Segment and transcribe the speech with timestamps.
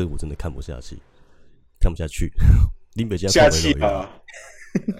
[0.00, 0.96] 这个我真的看不下去，
[1.78, 2.32] 看不下去。
[2.94, 4.10] 林北京下气啊，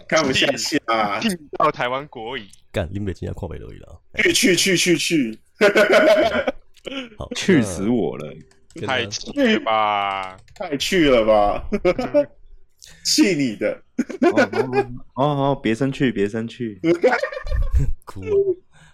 [0.07, 5.39] 看不下去啊，听到台湾国语，干林北京要跨北而已了，去去去去去，
[7.17, 8.31] 好， 去死我了，
[8.87, 11.67] 太去吧， 太去了吧，
[13.07, 13.83] 气你的，
[15.15, 16.79] 哦哦，别生气，别生气，
[18.05, 18.21] 哭，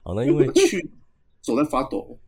[0.04, 0.88] 好，那因为去，
[1.42, 2.20] 手在发抖。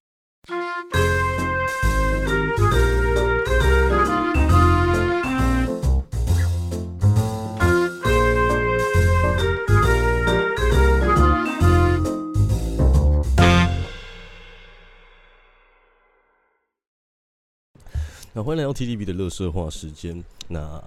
[18.38, 20.22] 那欢迎来到 ttb 的乐色话时间。
[20.46, 20.80] 那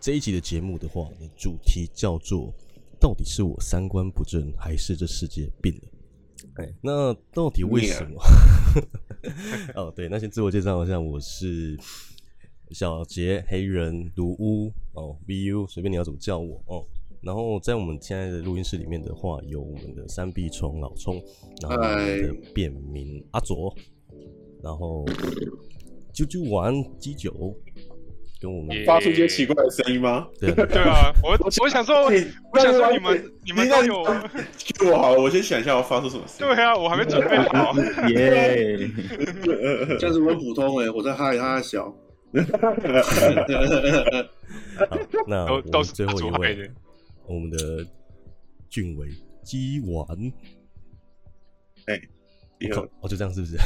[0.00, 2.52] 这一集的节目的话，主题叫做
[2.98, 5.82] “到底是我三观不正，还是这世界病了？”
[6.58, 8.20] 哎，那到底为什么？
[9.76, 11.78] 哦，对，那先自我介绍一下，我是
[12.72, 16.84] 小杰，黑人卢乌哦，VU，随便你要怎么叫我哦。
[17.20, 21.22] 然后在我们现在的录音室里面的话，有我们的三臂虫老葱，
[21.62, 23.72] 然后我们的便民阿左，
[24.60, 25.06] 然后。
[26.16, 27.54] 啾啾玩鸡酒，
[28.40, 30.26] 跟我们发出一些奇怪的声音吗？
[30.40, 36.54] 对 对啊，我 我想说，我想说你们你们都有我好，我先想一下，我发出什么声音？
[36.56, 37.74] 对啊，我还没准备好。
[38.08, 38.88] 耶，
[39.98, 41.94] 这样子很普通哎，我在嗨，他在笑。
[44.88, 46.70] 好，那我们最后一位，
[47.26, 47.86] 我们的
[48.70, 49.08] 俊伟
[49.42, 50.06] 鸡丸。
[51.86, 52.00] 哎，
[52.58, 53.56] 你好，哦，就这样是不是？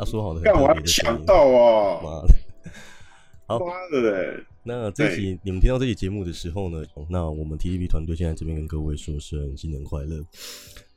[0.00, 2.00] 他说好的，干我还抢到啊！
[2.02, 2.34] 妈的，
[3.46, 4.42] 好妈的嘞！
[4.62, 6.82] 那这期你们听到这期节目的时候呢？
[7.10, 10.24] 那我们 TTV 团队现在这边跟各位说声新年快乐，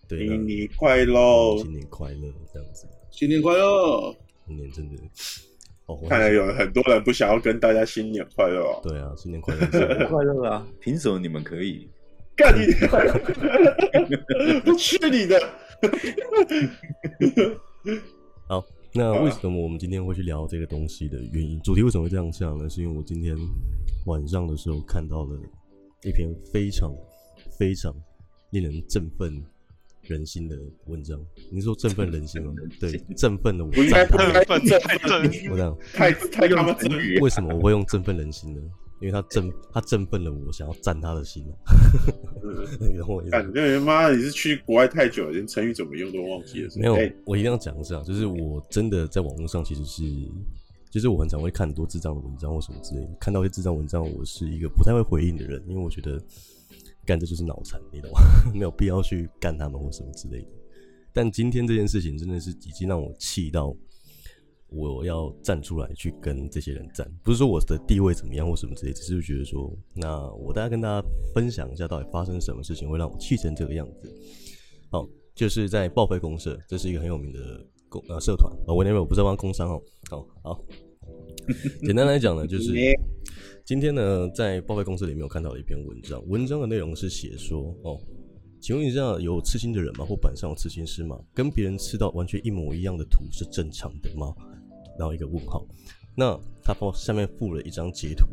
[0.07, 4.15] 对，新年快乐，新年快乐，这样子，新年快乐，
[4.47, 4.95] 新年真的
[5.87, 8.79] 哦，看来有很多人不想要跟大家新年快乐。
[8.83, 10.65] 对啊，新年快乐，新年快乐啊！
[10.79, 11.89] 凭什么你们可以？
[12.37, 12.67] 干你！
[14.77, 15.37] 去你的！
[18.47, 18.65] 好。
[18.95, 21.59] 那为什么我们今天会去聊这个东西的原因？
[21.61, 22.69] 主题为什么会这样想呢？
[22.69, 23.35] 是因为我今天
[24.05, 25.39] 晚上的时候看到了
[26.03, 26.93] 一篇非常
[27.57, 27.93] 非常
[28.51, 29.43] 令人振奋
[30.01, 30.55] 人心的
[30.85, 31.19] 文章。
[31.51, 32.53] 你说振奋人心吗？
[32.79, 33.71] 对，振奋的我。
[33.71, 35.23] 不应该，不应该振奋。
[35.49, 37.19] 我这样太太他妈真语。
[37.19, 38.61] 为什么我会用振奋人心呢？
[38.99, 41.45] 因为他振他振奋了我，想要占他的心。
[42.79, 46.69] 你懂我意思感觉妈，你是去国外太久了，连成语怎么用都忘记了。
[46.75, 50.03] 没有，我一定要讲一下，就是我真的在网络上其实是，
[50.89, 53.09] 就是我很常会看很多智障的文章或什么之类的。
[53.19, 56.21] 看到一些智障文章，我是一个不太会回应的人，因为我觉得
[57.05, 58.19] 干这就是脑残，你懂吗？
[58.53, 60.47] 没有必要去干他们或什么之类的。
[61.11, 63.75] 但今天这件事情真的是已经让我气到。
[64.73, 74.11] 我要站出来去跟这些人战，不是说我的地位怎么样或什么之类，只是觉得说，那我大家跟大家分享一下，到底发生什么事情会让我气成这个样子。
[74.89, 79.81] 好，就是在报废公社，这是一个很有名的公呃社团啊，我那边我不是在帮工商哦。
[80.09, 80.63] 好，好，
[81.85, 82.73] 简单来讲呢，就是
[83.65, 87.99] 今天呢，在报废公社里面有看到了一篇文章，文章的内容是写说，哦，
[88.61, 90.05] 请问一下，有刺青的人吗？
[90.05, 91.19] 或板上有刺青师吗？
[91.33, 94.33] 跟别人吃到完全一模一样的图是正常的吗？
[94.97, 95.65] 然后一个问号，
[96.15, 98.25] 那他放下面附了一张截图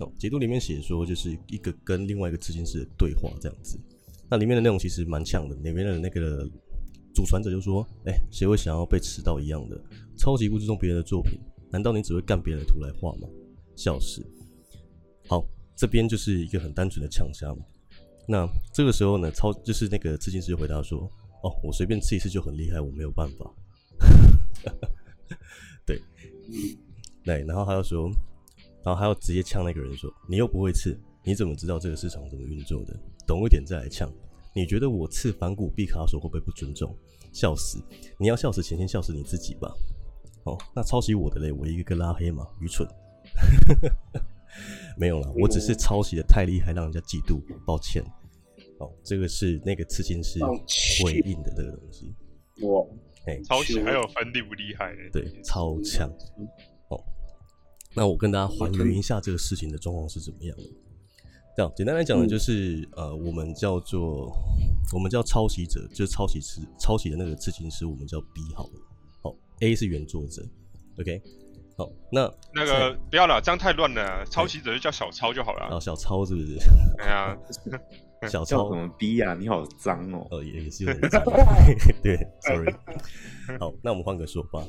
[0.00, 3.78] 哦，截图里面写说就是一个跟另外一个刺青师的对话这样子，
[4.30, 6.48] 那里面的内容其实蛮呛的，里面的那个
[7.14, 9.80] 主传者就说，哎，谁会想要被吃到一样的？
[10.16, 11.38] 超级不尊重别人的作品，
[11.70, 13.28] 难道你只会干别人的图来画吗？
[13.76, 14.24] 笑死！
[15.28, 15.44] 好，
[15.76, 17.58] 这边就是一个很单纯的呛虾嘛。
[18.26, 21.00] 那这个时候呢，超就是那个刺青师回答说，
[21.42, 23.52] 哦，我随便刺一次就很厉害，我没有办法。
[25.86, 26.00] 对，
[27.24, 28.10] 对，然后他又说，
[28.84, 32.94] 然后他又直接呛那个人说：“你又不会刺，你怎么知道这个市场怎么运作的？
[33.26, 34.10] 懂一点再来呛。
[34.54, 36.96] 你觉得我刺反骨、毕卡索会不会不尊重？
[37.32, 37.82] 笑死！
[38.18, 39.72] 你要笑死前，先笑死你自己吧。
[40.44, 42.86] 哦，那抄袭我的嘞，我一个个拉黑嘛，愚蠢。
[44.96, 48.04] 没有啦，我只是抄袭的太厉害，让人家嫉妒，抱歉。
[48.78, 50.38] 哦，这个是那个刺青师
[51.02, 52.14] 回应的这个东西。
[52.66, 52.86] 哇。”
[53.26, 54.94] 哎，超强还有分厉不厉害？
[55.12, 56.08] 对，超强。
[56.88, 57.02] 哦，
[57.94, 60.64] 那我跟大家还原一下这个事情的状况是怎么样的。
[61.56, 64.30] 这样简单来讲呢，就是、嗯、呃，我们叫做
[64.92, 68.72] 我们叫抄袭者，就是抄袭是，抄袭的那个刺青师，我们叫 B 好了。
[69.22, 70.42] 好，A 是原作者。
[70.98, 71.22] OK，
[71.78, 74.26] 好，那那个不要了，这样太乱了。
[74.26, 75.76] 抄袭者就叫小抄就好了。
[75.76, 76.58] 啊，小抄是不是？
[76.98, 77.38] 哎呀。
[78.28, 79.36] 小超什么逼呀？
[79.38, 80.26] 你好脏哦！
[80.30, 81.22] 呃，也也是有点 脏。
[82.02, 82.72] 对，sorry。
[83.58, 84.62] 好，那我们换个说法。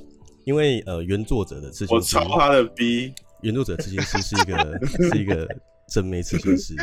[0.44, 4.80] 因为呃，原作者的刺青我超他的 B，原作者刺青师是一个
[5.10, 5.48] 是一个
[5.90, 6.76] 正妹刺青师，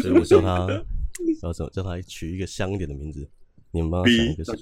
[0.00, 0.66] 所以我叫他
[1.42, 1.70] 叫什么？
[1.70, 3.28] 叫他取一个香一点的名字。
[3.70, 4.58] 你们帮他想一个什么？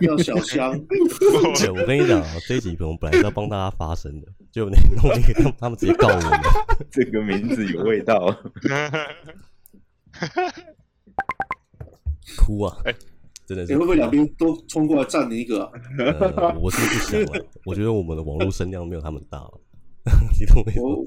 [0.00, 0.76] 要小香。
[1.60, 6.40] 对，我跟你讲啊，这一集我们本来是要帮大家发声的，就你弄一个，他们直接告我们。
[6.90, 8.36] 这个名字有味道。
[12.36, 12.76] 哭啊！
[12.84, 12.98] 哎、欸，
[13.46, 13.72] 真的是。
[13.72, 16.58] 你会不会两边都冲过来站你一个、啊呃？
[16.60, 17.46] 我是不想了。
[17.64, 19.42] 我觉得我们的网络声量没有他们大。
[20.38, 20.72] 你懂没？
[20.80, 21.04] 我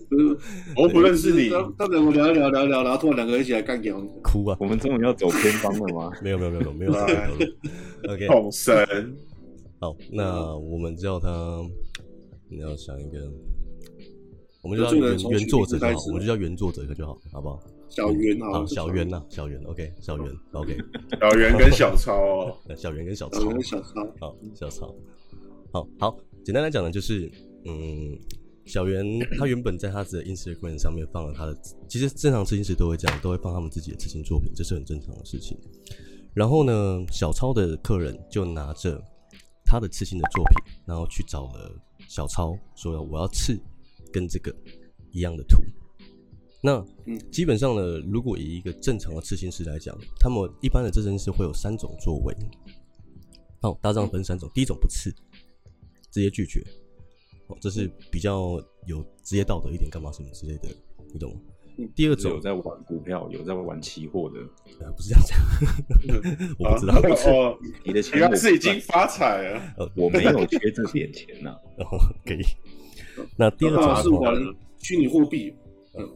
[0.84, 1.50] 我不认识你。
[1.78, 4.08] 他们我聊一聊聊一聊，然后突然两个人一起来干掉你。
[4.24, 4.58] 哭啊！
[4.60, 6.12] 我们终于要走偏方了吗？
[6.22, 6.92] 没有没有没有没有。
[8.12, 8.28] OK。
[8.28, 8.75] 统神。
[9.80, 11.30] 好，那我们叫他。
[12.54, 13.31] 你要想一个，
[14.62, 17.60] 我们就叫原原作者就好，我们就叫原作者就好，好不好？
[17.90, 20.78] 小圆好，小圆呐，小圆，OK，小圆，OK，
[21.19, 24.96] 小圆跟小超哦， 小圆跟小超，小超，好，小超，
[25.74, 27.30] 好好，简单来讲呢，就是，
[27.66, 28.18] 嗯，
[28.66, 29.04] 小圆
[29.38, 31.58] 他原本在他的 Instagram 上面放了他的，
[31.90, 35.58] 其实正常刺青师都会这样，都会放他们自己的刺青作品，这是很正常的事情。
[36.34, 39.04] 然后呢，小超的客人就拿着
[39.66, 40.56] 他的刺青的作品，
[40.86, 41.75] 然后去找了。
[42.08, 43.58] 小超说：“我要刺
[44.12, 44.56] 跟这个
[45.12, 45.62] 一样的图。
[46.63, 46.86] 那
[47.31, 52.36] 基本上呢，如果以一个正常的刺青师来讲，他们一般的刺青师会有三种作为。
[53.62, 54.50] 好，大致上分三种。
[54.54, 55.10] 第一种不刺，
[56.12, 56.63] 直接拒绝。
[57.48, 60.69] 哦，这是比较有职业道德一点，干嘛什么之类的，
[61.12, 61.42] 你懂吗？
[61.96, 64.40] 第二种有在玩股票，有在玩期货的，
[64.92, 65.40] 不是这样讲。
[66.60, 66.96] 我不知道。
[67.31, 69.74] 哦，你的钱是已经发财了。
[69.78, 71.56] 呃我没有缺这点钱呐。
[71.75, 72.44] 然后可以。
[73.38, 74.36] 那第二种是玩
[74.80, 75.54] 虚拟货币。
[75.94, 76.08] 嗯，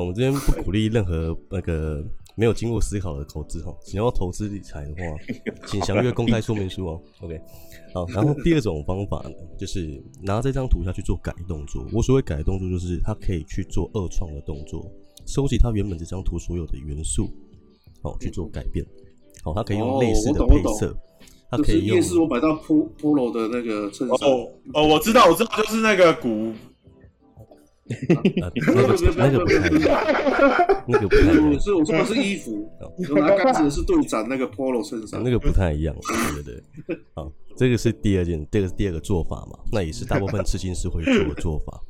[0.00, 2.02] 我们这边不鼓励任何那个
[2.34, 3.70] 没有经过思考的投资哈。
[3.84, 5.02] 想要投资理财的话，
[5.66, 7.02] 请详阅公开说明书哦。
[7.20, 7.38] OK。
[7.92, 11.86] 好，然后第二种方法呢，就是拿这张图下去做改动作。
[11.92, 14.90] 我所谓改动作，就是它可以去做二创的动作，
[15.26, 17.28] 收集它原本这张图所有的元素，
[18.02, 18.82] 好去做改变。
[19.44, 20.96] 好，它可以用类似的配色，
[21.52, 22.00] 它可以用。
[22.00, 24.28] 就是我买到 Polo 的那个衬衫。
[24.28, 26.52] 哦哦，我知道，我知道，就是那个鼓。
[28.08, 28.22] 那个
[29.16, 29.60] 那个不太，
[30.86, 31.28] 那个不太。
[31.38, 32.66] 我是我说的是衣服，
[33.10, 35.94] 我拿杆子的是队长那个 Polo 衬衫，那个不太一样，
[36.32, 36.54] 对对
[36.86, 36.98] 对。
[37.14, 41.82] 好，这个是第二件，这个是第二个做法嘛，那也是大部分刺青师会做的做法。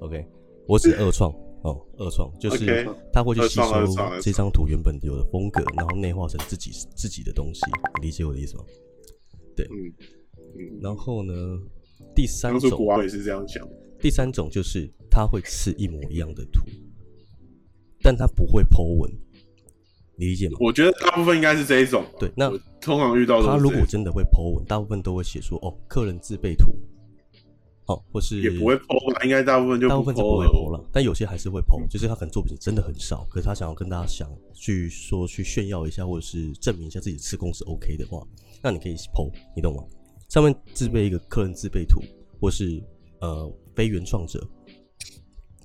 [0.00, 0.24] OK，
[0.66, 1.30] 我只二创
[1.62, 3.86] 哦，二创就是他会去吸收
[4.20, 7.60] 这张图原本有的风格，然后内化成自己自己的东西，
[8.02, 8.64] 理解我的意思吗？
[9.56, 11.32] 对，嗯，然后呢，
[12.14, 13.66] 第三种古玩也是这样讲。
[14.00, 16.62] 第三种就是他会刺一模一样的图，
[18.02, 19.08] 但他不会 po 文，
[20.16, 20.56] 你理解吗？
[20.60, 22.04] 我觉得大部分应该是这一种。
[22.18, 22.50] 对，那
[22.80, 26.76] 通常遇到他如果真的会 po 文，大部分都会写说哦，客人自备图，好、
[27.86, 29.22] 哦，或是也不会 po 吧？
[29.24, 38.22] 应该大部分就大部分就不会 po 了，但有些还是会嗯、就是他可能作品真的很少，可是他想要跟大家想去说去炫耀一下，或者是证明一下自己的刺工是 OK 的话，
[38.62, 39.82] 那你可以 po，你懂吗？
[40.28, 42.00] 上面自备一个客人自备图，
[42.40, 42.82] 或是
[43.20, 43.52] 呃。
[43.74, 44.38] 非原创者，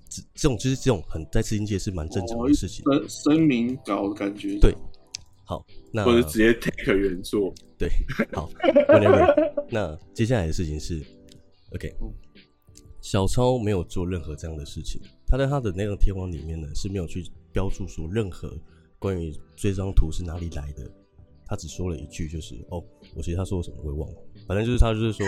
[0.07, 2.85] 这这种就是这种很在刺青界是蛮正常的事情。
[2.85, 4.57] 声声明稿感觉。
[4.59, 4.73] 对，
[5.43, 5.61] 好，
[5.91, 7.53] 那或者直接 take 原作。
[7.77, 7.89] 对，
[8.31, 8.49] 好
[8.87, 9.53] ，whatever。
[9.69, 11.03] 那接下来的事情是
[11.73, 11.95] ，OK，
[13.01, 15.01] 小超没有做任何这样的事情。
[15.25, 18.57] 他在他的那个贴网里面呢是没有去标注说任何
[18.97, 20.89] 关于这张图是哪里来的。
[21.49, 22.83] 他只说了一句，就是哦，
[23.15, 24.15] 我其实他说什么我也忘了。
[24.45, 25.25] 反正就是他就是说，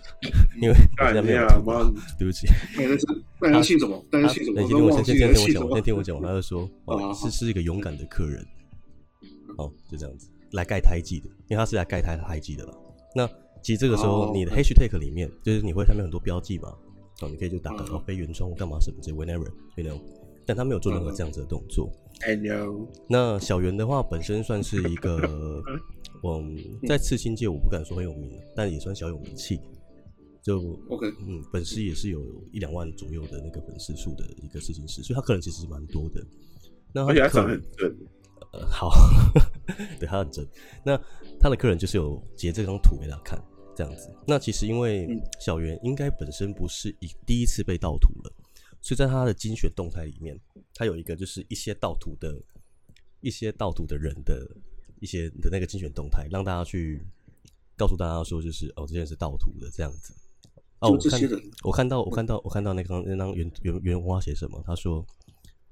[0.62, 1.62] 因为大家没有听，
[2.18, 2.46] 对不起。
[3.38, 4.02] 大家姓什么？
[4.10, 4.62] 大家姓什么？
[4.62, 6.22] 先听我先先听我讲，先听我讲。
[6.22, 8.42] 他就说， 哦，是是一个勇敢的客人。
[9.58, 12.74] 哦，就这样子来盖胎记的，因为他是来盖胎胎记的了。
[13.14, 13.28] 那
[13.62, 16.68] 其实这个时候，你的 hashtag 里面就是你会上面很多标记嘛，
[17.22, 20.00] 哦，你可以就打个哦非原创干嘛什么这 whenever，you know，
[20.46, 21.90] 但他没有做任何这样子的动作。
[22.20, 22.86] I know。
[23.08, 25.62] 那小圆的话本身算是一个。
[26.24, 26.56] 嗯，
[26.88, 29.60] 在刺青界我不敢说很有名，但也算小有名气。
[30.42, 32.20] 就 OK，嗯，粉丝也是有
[32.52, 36.20] 一两万左右的那个粉丝数的一个刺青师，所以他客人其实是蛮多的。
[36.92, 37.96] 那他的客人很正，
[38.52, 38.90] 呃，好，
[39.98, 40.46] 对他很真。
[40.84, 40.96] 那
[41.40, 43.42] 他的客人就是有截这张图给他看，
[43.76, 44.14] 这样子。
[44.26, 45.08] 那其实因为
[45.40, 48.32] 小圆应该本身不是一第一次被盗图了，
[48.80, 50.38] 所以在他的精选动态里面，
[50.74, 52.40] 他有一个就是一些盗图的
[53.20, 54.46] 一些盗图的人的。
[55.00, 57.00] 一些的那个精选动态，让大家去
[57.76, 60.12] 告诉大家说，就是哦，这件是盗图的这样子。
[60.80, 61.20] 哦，我看
[61.62, 64.60] 我看到我看到我看到那张那张原原原花写什么？
[64.66, 65.06] 他说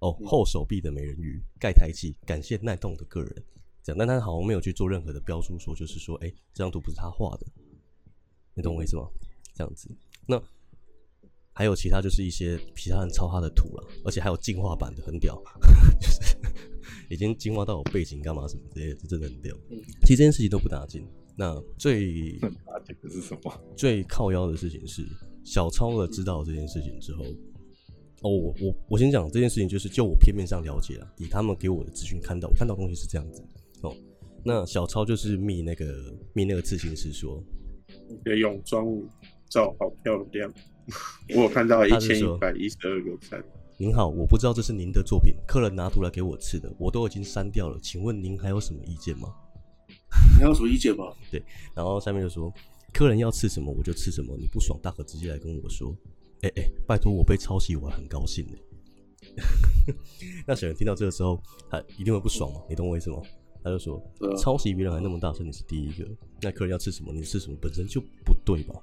[0.00, 3.45] 哦，后手臂的美人鱼盖台记，感谢耐动的个人。
[3.83, 7.47] 这样，但他好像没有去做任何的标注，说就是说，哎，这张图不是他画的。
[8.55, 9.09] 你懂我意思吗？
[9.55, 9.88] 这样子，
[10.26, 10.43] 那
[11.53, 15.41] 还有其他就是一些其他人抄他的图了，而且还有进化版的，很屌，
[16.00, 16.37] 就是
[17.09, 19.57] 已经进化到有背景干嘛什么之类的，这真的很屌。
[20.03, 21.07] 其实这件事情都不打紧。
[21.37, 23.53] 那最 打紧的是什么？
[23.76, 25.07] 最靠腰的事情是
[25.45, 27.25] 小超了知道这件事情之后，
[28.23, 33.45] 哦，我我我先讲这件事情，就是就我片面上了解了，以他们给我的资讯看到，我看到东西是这样子
[33.83, 33.95] 哦。
[34.45, 37.43] 那小超就是密那个密那个刺青师说，
[38.09, 38.87] 你的泳装
[39.51, 40.53] 照好漂亮，
[41.37, 43.45] 我有看到一千一百一十二个赞。
[43.79, 49.29] 您好，我不知道这是您的作品，客人拿图来给我刺的，我都已经删掉了，请问您还有什么意见吗？
[50.35, 51.13] 你还有什么意见吗？
[51.31, 51.43] 对，
[51.75, 52.51] 然后下面就说，
[52.95, 55.95] 客人要吃什么我就吃什么，你不爽大可直接来跟我说。
[56.43, 58.52] 哎哎，拜托我被抄袭我还很高兴呢。
[60.47, 61.40] 那小人听到这个时候，
[61.71, 62.61] 他一定会不爽嘛？
[62.69, 63.21] 你懂我意思吗？
[63.62, 66.09] 他就说，啊、抄袭别人还那么大声，你是第一个。
[66.40, 68.75] 那客人要吃什么，你吃什么，本身就不对吧？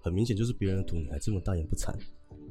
[0.00, 1.94] 很明显就是别人的图，你还这么大言不惭。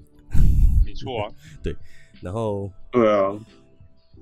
[0.85, 1.75] 没错啊， 对。
[2.21, 3.37] 然后，对啊，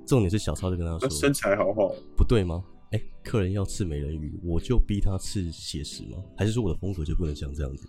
[0.07, 2.63] 重点是小超就跟他说，身材好好，不对吗？
[2.91, 6.17] 哎、欸，客人要吃美人鱼，我就逼他吃写实吗？
[6.35, 7.87] 还是说我的风格就不能像这样子？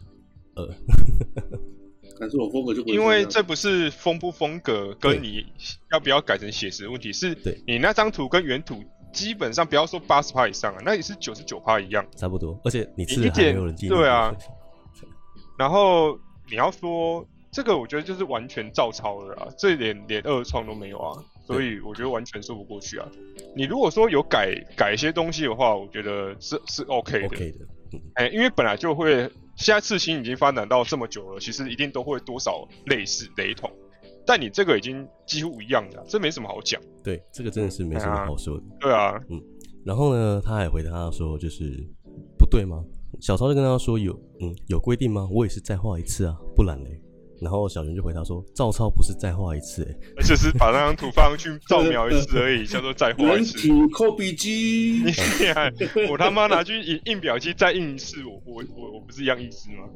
[0.56, 0.68] 呃，
[2.20, 5.44] 还是我风格就不因为这不是风不风格跟你
[5.90, 7.36] 要不要改成写实的问题，是
[7.66, 8.84] 你那张图跟原图。
[9.12, 12.56] 基本上不要说八十趴以上啊，那也是九十九趴一样，差不多。
[12.62, 13.88] 而且你吃的还没有人记。
[13.88, 14.32] 对啊。
[15.58, 16.16] 然后
[16.48, 23.08] 你要说这个，我觉得就是完全照抄了啊，这一点连二创都没有啊，所以我觉得完全说不过去啊。
[23.56, 27.26] 你如果说有改改一些东西的话，我觉得是是 OK 的。
[27.26, 27.58] OK 的。
[28.14, 29.28] 哎、欸，因为本来就会，
[29.60, 33.70] 现在刺青已经发展到这么久了，其实一定都会多少类似雷同。
[34.26, 36.80] 但你这个已经几乎一样了，这没什么好讲。
[37.04, 38.64] 对，这个真的是没什么好说的。
[38.80, 39.38] 对啊，嗯。
[39.84, 41.86] 然后呢，他还回答他说，就是
[42.38, 42.82] 不对吗？
[43.20, 45.28] 小超就跟他说有，嗯，有规定吗？
[45.30, 46.98] 我也是再画一次啊，不然嘞。
[47.40, 49.82] 然后小袁就回答说，照抄不是再画一次，
[50.16, 53.68] 哎，就是把那张图放上去照描一次而已，叫做再画一次。
[53.68, 55.72] 人体 copy 机， 你厉害！
[56.10, 59.88] 我他妈拿去印印表机再印一次，我我我我不是一样意思吗？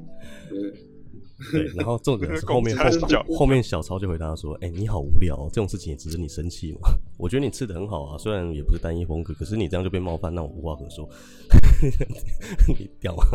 [1.53, 6.89] 对，然后重点是后面后后面小超就回答说：“哎、欸，你好无聊、哦，这种事情也值得你生气吗？
[7.19, 11.07] 我觉得你吃的很好啊，虽然也不是单一风格，可是你这样就被冒犯，那我无话可说。
[12.79, 13.27] 你屌啊！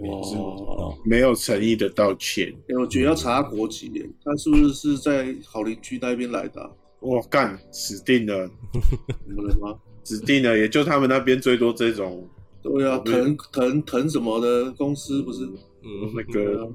[0.00, 2.52] 哇，没有诚意的道歉。
[2.80, 3.90] 我觉得要查国籍，
[4.24, 6.70] 他是不是是在好邻居那边来的、啊？
[7.00, 8.48] 我干，死定了！
[9.26, 9.78] 怎么了吗？
[10.04, 10.56] 死定了！
[10.56, 12.26] 也就他们那边最多这种。
[12.62, 15.44] 对啊，腾腾腾什么的公司不是？”
[15.84, 16.70] 嗯，那个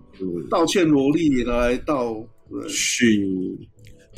[0.50, 2.16] 道歉萝莉来道
[2.68, 3.10] 歉，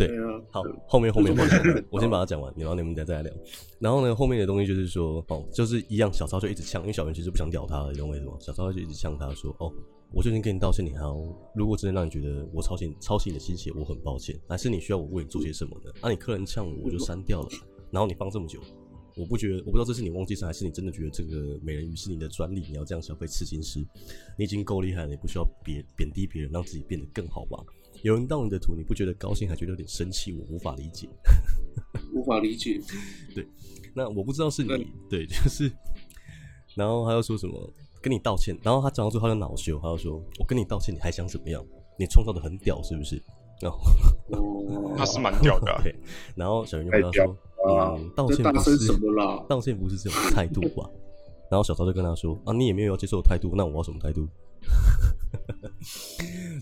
[0.07, 3.33] 对啊，好，后面后面后面，我先把它讲完，然后你们再再来聊。
[3.79, 8.33] 然后呢，后面的东西就是说，哦，就是一样，小超就一直呛，因为小袁其实不想屌他，你懂我意思吗？
[8.39, 9.71] 小超就一直呛他说，哦，
[10.11, 11.15] 我就已经跟你道歉，你还要，
[11.53, 15.91] 如果真的让你觉得我抄袭抄袭你的心血，我很抱歉，还是你需要我为你做些什么呢？
[16.01, 17.49] 啊，你客人呛我，我就删掉了，
[17.91, 18.59] 然后你放这么久。
[19.17, 23.85] 我不觉得，我不知道这是你忘记删，还是你真的觉得这个美人鱼是你的专利，你要这样消费刺青师，
[24.37, 27.61] 你已经够厉害了，你不需要贬贬低别人，让自己变得更好吧？
[28.03, 31.07] 有人盗你的图，你不觉得高兴，还觉得有点生气，我无法理解，
[32.13, 32.79] 无法理解。
[33.35, 33.47] 对，
[33.93, 35.71] 那我不知道是你，对，就是，
[36.75, 41.63] 然后他又说什么跟你道歉，然后他讲到最后他就恼羞，他就说我跟你道歉，你还想怎么样？
[41.97, 43.21] 你创造的很屌是不是？
[43.61, 43.77] 然后
[44.97, 45.93] 他是蛮屌的、啊， 对，
[46.35, 47.37] 然后小云就跟他说。
[47.67, 49.45] 嗯，道歉不是什么啦？
[49.49, 50.89] 道歉不是这种态度吧？
[51.51, 54.25] 然后小超就跟他说：“啊，你也没有要接受我态度，那我要什么态度？”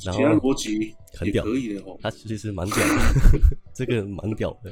[0.04, 1.98] 然后逻辑很屌，可以的哦。
[2.02, 4.72] 他其实蛮屌的， 这个蛮屌的。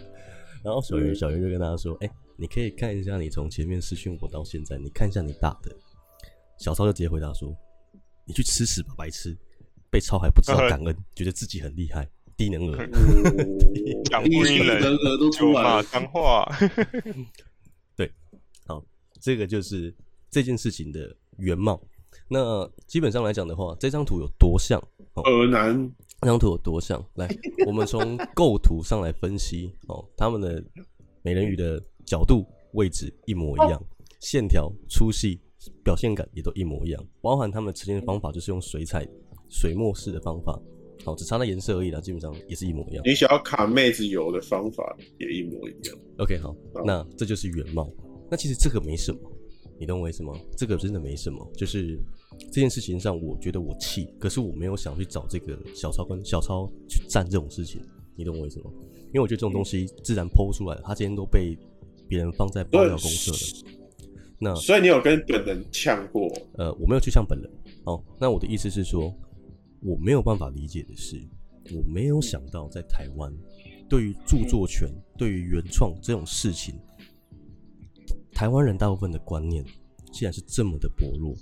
[0.63, 5.75] 然后小袁小袁就跟他说：“哎、欸，你可以看一下你从前面私讯我到现在，你看一下你打的。”
[6.57, 7.55] 小超就直接回答说
[8.25, 9.37] ：“你去吃屎吧，白痴！
[9.91, 12.85] 被超还不知道 感恩，觉得自己很厉害。”低能儿，
[14.11, 14.81] 讲不赢人，
[15.17, 16.45] 都出来了，脏话。
[17.95, 18.11] 对，
[18.67, 18.83] 好，
[19.21, 19.95] 这个就是
[20.29, 21.81] 这件事情的原貌。
[22.27, 24.81] 那基本上来讲的话，这张图有多像？
[25.13, 25.91] 呃，难。
[26.21, 27.03] 这张图有多像？
[27.15, 27.27] 来，
[27.67, 30.63] 我们从构图上来分析哦，他们的
[31.21, 33.81] 美人鱼的角度、位置一模一样，
[34.19, 35.39] 线条粗细、
[35.83, 39.07] 表现感也都一模一样，包含他们呈现的方法就是用水彩、
[39.49, 40.59] 水墨式的方法。
[41.03, 43.03] 好，只差那颜色而已啦，基本上也是一模一样。
[43.05, 45.95] 你想要卡妹子油的方法也一模一样。
[46.17, 47.87] OK，好，好，那这就是原貌。
[48.31, 49.19] 那其实这个没什么，
[49.79, 50.33] 你懂我意思吗？
[50.57, 51.99] 这个真的没什么，就是
[52.51, 57.81] 这件事情上，我觉得我气，可是我没有想去找这个小超跟小超去站这种事情，
[58.15, 58.71] 你懂我意思吗？
[59.07, 61.57] 因为我觉得这种东西自然 PO 出来了，他今天都被
[62.07, 63.71] 别人放在爆料公社了。
[64.37, 66.27] 那所以你有跟本人呛过？
[66.57, 67.49] 呃，我没有去呛本人。
[67.85, 69.13] 哦，那我的意思是说，
[69.81, 71.21] 我没有办法理解的是，
[71.73, 73.33] 我没有想到在台湾，
[73.89, 76.75] 对于著作权、对于原创这种事情，
[78.35, 79.63] 台湾人大部分的观念，
[80.11, 81.33] 竟然是这么的薄弱。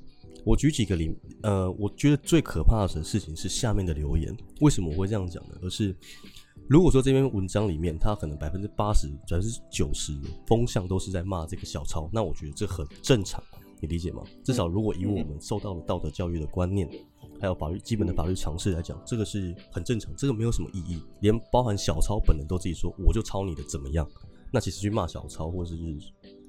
[0.45, 4.31] 我举几个例，呃，我觉得最可怕的事情是下面的留言。
[4.61, 5.55] 为什么我会这样讲呢？
[5.63, 5.95] 而是
[6.69, 10.13] 如果说这篇文章里面，它可能百分之八十、百分之九十
[10.45, 13.43] 风向都是在骂这个小抄，那我觉得这很正常，
[13.81, 14.21] 你理解吗？
[14.43, 16.87] 至少如果以我们受到的道德教育的观念，
[17.41, 21.01] 还有法律基本的法律常识来讲，这个是很正常，这个没有什么意义。
[21.21, 24.07] 连包含小抄本人都自己说，我就抄你的怎么样？
[24.51, 25.77] 那其实去骂小抄或者是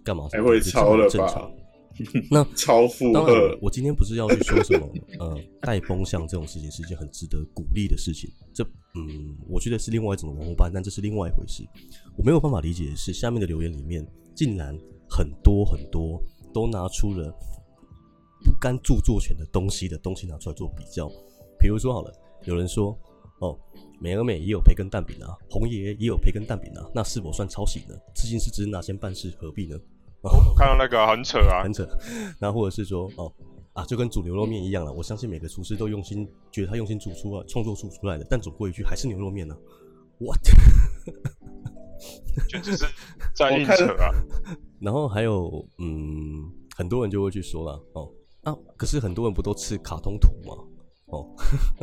[0.05, 0.29] 干嘛？
[0.31, 1.51] 还会抄了吧？
[2.29, 3.57] 那超负荷。
[3.63, 4.89] 我今天不是要去说什么
[5.21, 8.29] 呃 带风向这种事情是一件很值得鼓励的事情。
[8.53, 8.65] 这
[8.97, 11.63] 嗯，我觉得是另外一种文化班，但这是另外一回事。
[12.17, 14.77] 我没有办法理解的是，下面的留言里面竟然
[15.09, 16.21] 很多很多
[16.53, 17.33] 都拿出了
[18.45, 21.09] 不干著作权的东西的东西拿出来做比较。
[21.61, 22.13] 比如说好了，
[22.45, 22.99] 有人说
[23.41, 23.57] 哦，
[24.01, 27.95] 美而美也有培根蛋饼啊，红爷也有培根蛋饼啊，那是否算抄袭呢？
[28.17, 29.79] 至今是指哪先办事，何必呢？
[30.33, 31.87] 我看到那个很扯啊，很扯。
[32.39, 33.33] 然后或者是说，哦
[33.75, 34.93] 啊，就跟煮牛肉面一样了。
[34.93, 38.27] 我相信每个厨师都用心，觉得他用心煮出啊，创作出出来的。
[38.31, 39.59] 但总归一句，还是牛肉面呢、啊。
[40.19, 40.41] What？
[42.49, 42.87] 就只是
[43.35, 44.11] 在硬扯啊。
[44.81, 48.11] 然后还有，嗯，很多人就会去说了，哦
[48.43, 50.55] 啊，可是很多人不都吃卡通图吗？
[51.07, 51.29] 哦，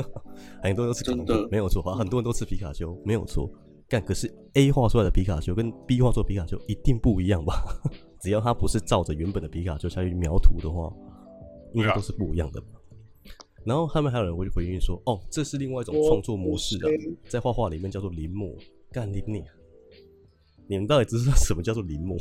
[0.64, 1.98] 很多人都吃卡通图，没有错啊。
[1.98, 3.50] 很多人都吃皮卡丘，没有错。
[3.88, 7.62] 但，可是 A 画出来的皮卡丘跟 B 画出来的皮卡丘一定不一样吧？
[8.22, 10.94] 只要它不是照着原本的皮卡丘下去描图的话，
[11.74, 12.62] 应该都是不一样的。
[13.66, 16.88] 然后后面还有人会回应说：“哦，这是另外一种创作模式啊，
[17.28, 18.54] 在画画里面叫做临摹。”
[18.92, 19.44] 干你你，
[20.68, 22.16] 你们到底知道什么叫做临摹？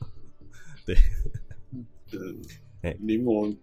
[0.86, 0.94] 对，
[2.12, 2.36] 嗯，
[2.82, 3.54] 哎，临摹，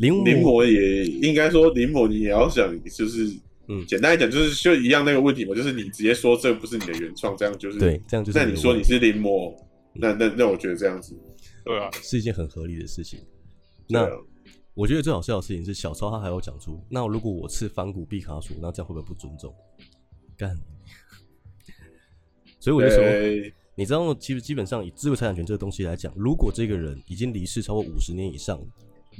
[0.00, 3.38] 临临摹也应该说临摹，你也要想就是。
[3.70, 8.38] 嗯，简单来讲就是就一样那个问题嘛，就是你直接说这不是你的原创，这样就是对，这样就是。
[8.38, 9.54] 那你说你是临摹，
[9.98, 11.14] 那那那我觉得这样子，
[11.64, 13.20] 对啊，是一件很合理的事情。
[13.88, 14.10] 那、啊、
[14.74, 19.54] 我觉得最好笑的事情是小超他还有讲出，那如果我吃反骨毕卡索，那这样会不会不尊重？
[20.36, 20.56] 干。
[22.60, 28.60] 所以我就说，欸、 你知道，其实基本上以智慧财产权这个东西来讲，如果这个人已经离世超过五十年以上。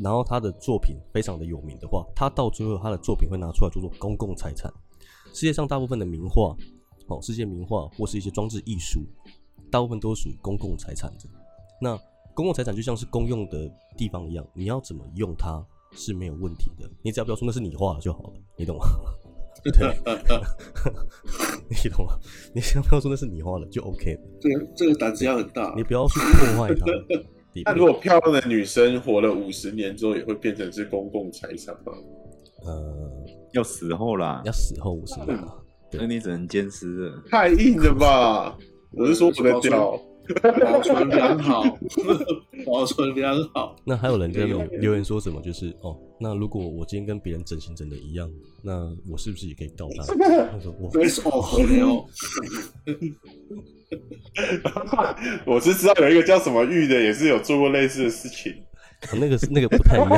[0.00, 4.72] 然后他的作品非常的有名的话，他到最后他的作品会拿出来做做公共财产。
[5.34, 6.56] 世界上大部分的名画，
[7.08, 9.00] 哦，世界名画或是一些装置艺术，
[9.70, 11.24] 大部分都属于公共财产的。
[11.80, 11.96] 那
[12.34, 18.84] 公共财产就像是公用的地方一样，你要怎么用它是没有问题的，你只要不要说那是你画的就好了，你懂吗？
[19.64, 19.72] 对，
[21.68, 22.16] 你懂吗？
[22.54, 24.20] 你只要不要说那是你画的就 OK 了。
[24.40, 26.86] 这个这个胆子要很大，你不要去破坏它。
[27.64, 31.92] 那如果漂亮的女生活了五十年之后，也会变成是公共财产吗？
[32.64, 35.44] 呃，要死后啦，要死后五十年，
[35.92, 37.22] 那你只能坚持了。
[37.28, 38.56] 太硬了吧？
[38.92, 40.00] 我是说不能掉，
[40.42, 41.62] 保存良好，
[42.66, 43.76] 保存良好。
[43.84, 45.40] 那还有人在留言说什么？
[45.42, 48.30] 就是哦，那如果我今天跟别人整形整的一样，
[48.62, 50.04] 那我是不是也可以告他？
[50.52, 52.04] 他说我 face off
[55.46, 58.52] 我是知道有一个叫什么玉的，也是有做过类似的事情。
[59.12, 60.10] 哦、那个是那个不太一样，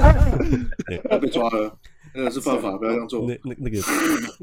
[1.11, 1.77] 他被抓了，
[2.15, 3.27] 那个是犯法，不要这样做。
[3.29, 3.79] 那那那个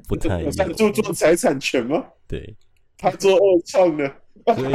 [0.07, 2.03] 不太一样，做做财产权吗？
[2.27, 2.55] 对，
[2.97, 4.21] 他做二创的。
[4.55, 4.73] 所以，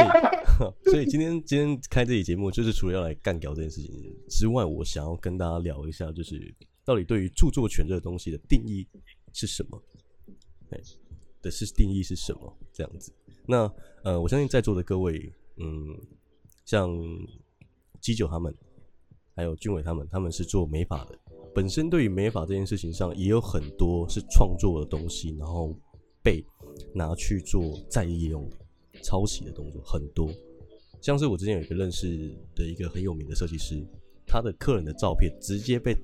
[0.90, 3.90] 所以今天今天开这期节目，就是除了要来干掉这件事情
[4.28, 6.54] 之外，我想要跟大家聊一下，就是
[6.84, 8.86] 到底对于著作权这个东西的定义
[9.32, 9.82] 是什么？
[10.70, 10.80] 哎，
[11.40, 12.54] 的是定义是什么？
[12.72, 13.12] 这样子。
[13.46, 13.72] 那
[14.04, 15.96] 呃，我相信在座的各位，嗯，
[16.66, 16.90] 像
[18.00, 18.54] 基九他们，
[19.34, 21.18] 还有俊伟他们，他们是做美法的，
[21.54, 25.74] 本身对于美法这件事情上，也有很多是创作的东西，然后
[26.22, 26.44] 被
[26.94, 28.48] 拿去做再利用、
[29.02, 30.28] 抄袭的动作很多。
[31.00, 33.82] 像是我之前有一个认识的一个很有名的设计师，
[34.26, 35.96] 他的客人的照片直接被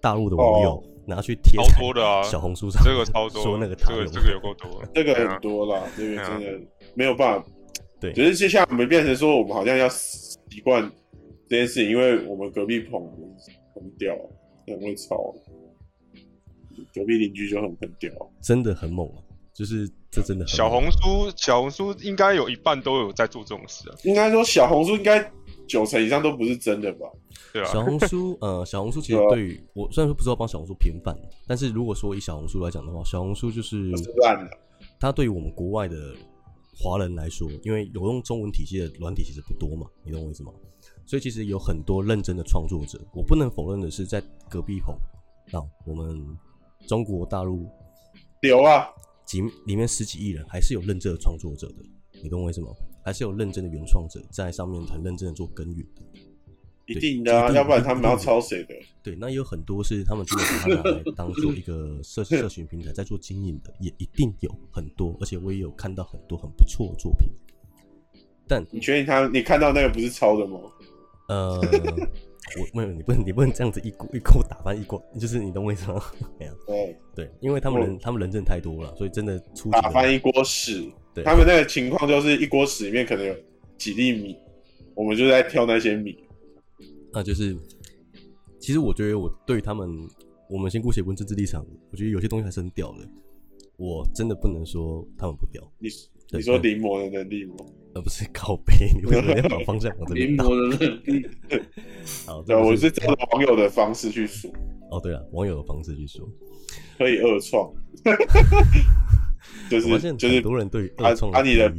[0.00, 0.82] 大陆的网友。
[1.04, 6.60] 拿去贴超多的啊，小红书上这个超多，说那个这个这个有够多，这个很多啦，这个真的
[6.94, 7.48] 没有办法。
[8.00, 10.88] 对，只是接下来我们变成说，我们好像要习惯
[11.48, 13.04] 这件事情，因为我们隔壁棚
[13.74, 14.16] 很屌，
[14.64, 15.34] 很会抄，
[16.94, 19.12] 隔壁邻居就很很屌，真的很猛，
[19.62, 20.44] 就是这真的。
[20.48, 25.30] 小红书，小红书应该有一半都有在做这种事啊，应该说小红书应该
[25.68, 27.06] 九成以上都不是真的吧。
[27.52, 33.88] 对啊，小红书，呃，小红书其实对于我虽然说不知道帮小红书平反，但是如果说以小红书来讲的话，小红书就是
[34.20, 34.50] 烂的。
[34.98, 35.96] 它对于我们国外的
[36.76, 40.50] 华人来说，因为有用中文体系的软体其实不多嘛，你懂我意思吗？
[41.06, 43.00] 所以其实有很多认真的创作者。
[43.14, 44.20] 我不能否认的是，在
[44.50, 44.94] 隔壁棚
[45.52, 46.20] 啊，我们
[46.88, 47.68] 中国大陆
[48.40, 48.88] 有啊，
[49.24, 51.76] 几里面十几亿人，还是有认真的创作者的。
[52.22, 52.68] 你懂我意思吗？
[53.04, 56.02] 还是有认真的原创者在上面很认真的做耕耘的。
[56.86, 58.74] 一定的啊，要不然他们要抄谁的？
[59.02, 67.28] 对，那也有很多是他们真的把它拿来当做一个社 社群平台在做经营的，也一定有很多，而且我也有看到很多很不错的作品。
[68.48, 69.26] 但你确定他？
[69.28, 70.58] 你看到那个不是抄的吗？
[71.28, 71.60] 呃，
[72.58, 76.02] 我没有，你不能，你不能这样子一锅一锅打翻一锅，就是你懂我意思吗？
[76.38, 80.90] 没有，对对，因为他们人，他们人真的太多了，所以真的出打翻一锅屎。
[81.14, 83.34] 对，他们那个情况就是一锅屎里面可能有
[83.78, 84.36] 几粒米，
[84.94, 86.16] 我们就在挑那些米。
[87.12, 87.56] 那就是，
[88.58, 89.88] 其实我觉得我对他们，
[90.48, 93.08] 我们先姑且问政治立场，我觉得有些东西还是很屌的。
[93.76, 95.62] 我真的不能说他们不屌。
[95.78, 95.88] 你
[96.30, 97.56] 你说临摹的能力吗？
[97.94, 100.28] 而不是靠背，你为什么要把方向往这边？
[100.32, 101.26] 临摹的能力。
[102.26, 104.48] 好，对，我是照网友的方式去数。
[104.90, 106.28] 哦，对啊，网友的方式去数，
[106.98, 107.72] 可以二创。
[109.70, 111.72] 就是就是很多人对二创把你的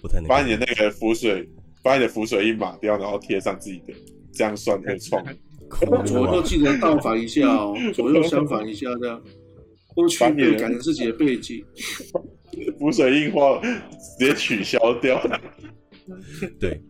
[0.00, 1.48] 不太能把你的那个浮水，
[1.82, 3.94] 把你的浮水一码掉，然后贴上自己的。
[4.32, 5.22] 这样算二创，
[6.06, 9.20] 左右记得倒反一下哦，左右相反一下，这样
[9.88, 11.62] 过去没有改成自己的背景，
[12.78, 15.20] 浮水印花直接取消掉。
[16.58, 16.80] 对，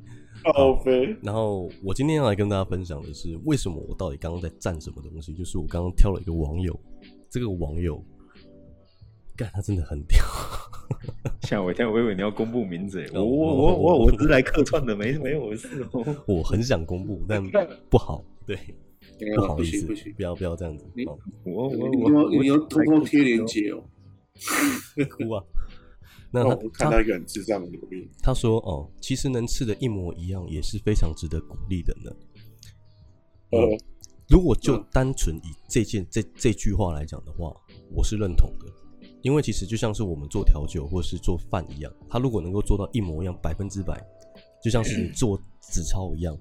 [0.45, 1.15] 好飞。
[1.23, 5.35] 然后我今天要来跟大家分享的是，为什么我到底刚刚在赞什么东西？
[5.35, 6.79] 就是我刚刚挑了一个网友，
[7.29, 8.03] 这个网友，
[9.37, 10.19] 干他真的很屌。
[11.43, 13.05] 吓我一跳，我以为你要公布名字。
[13.13, 15.87] 我我我我我只是来客串的，没没有事。
[16.27, 17.43] 我很想公布，但
[17.89, 18.57] 不好，对，
[19.37, 20.85] 不好意思，不要不要这样子。
[21.45, 23.83] 我我我我要偷偷贴链接哦，
[25.11, 25.45] 哭啊！
[26.33, 32.11] 那我看到一个很智障的留言，他说：“哦，其实能吃的一模一样，也是非常值得鼓励的呢。”
[33.51, 33.59] 呃，
[34.29, 37.53] 如果就单纯以这件这这句话来讲的话，
[37.93, 38.67] 我是认同的。
[39.23, 44.01] 因为其实就像是我们做调酒或是做饭一样，他如果能够做到一模一样，百分之百，
[44.63, 45.37] 就像是你 做
[45.71, 46.35] 纸钞一样，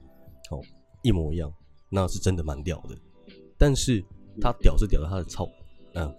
[0.52, 0.62] 哦，
[1.02, 1.52] 一模一样，
[1.90, 2.96] 那是真的蛮屌的。
[3.58, 4.02] 但是
[4.40, 5.46] 他屌是屌的，他的操，
[5.96, 6.16] 嗯，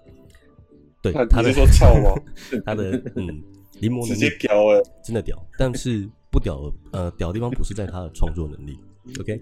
[1.02, 2.14] 对，他是说钞吗？
[2.66, 3.42] 他的嗯，
[3.81, 5.37] 临摹能力直接屌哎，真的屌。
[5.59, 8.79] 但是不屌，呃，屌的地方不是在他的创作能力。
[9.19, 9.40] OK，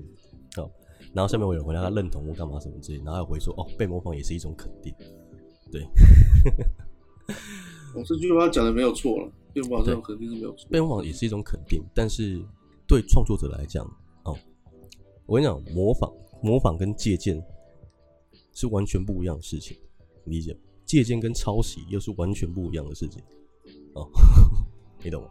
[0.56, 0.70] 好，
[1.12, 4.94] 然后下面我有回答他认同或干嘛什么之类，然后还回说哦，被模仿也是一种肯定，
[5.70, 5.86] 对。
[7.94, 10.68] 我、哦、这句话讲的没有错了，被模仿这种肯定是没有错。
[10.70, 12.40] 被模仿也是一种肯定，但是
[12.86, 13.84] 对创作者来讲，
[14.24, 14.36] 哦，
[15.26, 16.10] 我跟你讲，模仿、
[16.42, 17.42] 模仿跟借鉴
[18.52, 19.76] 是完全不一样的事情，
[20.24, 20.56] 理解？
[20.86, 23.22] 借鉴跟抄袭又是完全不一样的事情，
[23.98, 24.08] 哦，
[25.02, 25.30] 你懂吗？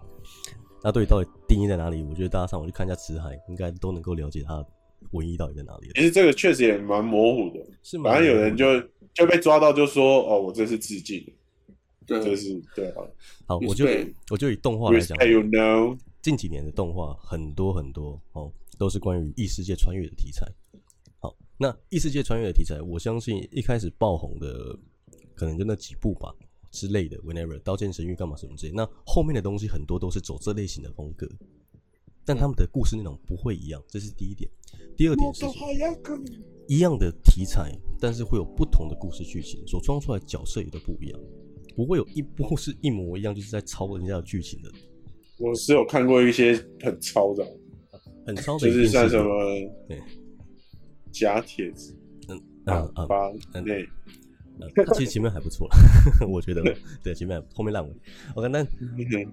[0.84, 2.03] 那对到底定义在哪里？
[2.03, 4.67] 我觉得大家上网去看一下辞海，应该都能够了解它的
[5.12, 5.89] 文艺到底在哪里。
[5.95, 8.12] 其实这个确实也蛮模糊的，是吗？
[8.12, 8.80] 反正有人就
[9.13, 11.25] 就被抓到，就说哦，我这是致敬。
[12.06, 13.03] 对，这是对啊。
[13.47, 13.86] 好，我就
[14.30, 15.97] 我就以动画来讲，you know?
[16.21, 20.45] 近几年的动画很多很多哦，都是关于异世界穿越的题材。
[21.19, 24.77] 好，那异世界穿越的题材，我相信一开始爆红的
[25.36, 26.34] 可能就那几部吧
[26.71, 28.73] 之类的，Whenever 刀剑神域干嘛什么之类。
[28.73, 31.27] 那后面的东西很多都是走这类型的风格，
[32.25, 34.49] 但他们的故事内容不会一样，这是第一点。
[34.95, 35.45] 第二点是
[36.67, 41.19] 一样的题材，但是会有不同的故事剧情，所装出来的角色也都不一样。
[41.75, 44.71] 不会有一部是一模一样，就是在抄人家的剧情的。
[45.38, 47.45] 我是有看过一些很抄的，
[48.25, 49.30] 很抄的， 就是像什么
[49.88, 50.01] 对
[51.12, 51.95] 假帖子，
[52.27, 53.08] 嗯啊啊，
[53.53, 53.63] 嗯
[54.74, 55.67] 对，其实前面还不错，
[56.28, 56.63] 我觉得
[57.04, 57.93] 对前面后面烂尾。
[58.36, 58.65] OK，那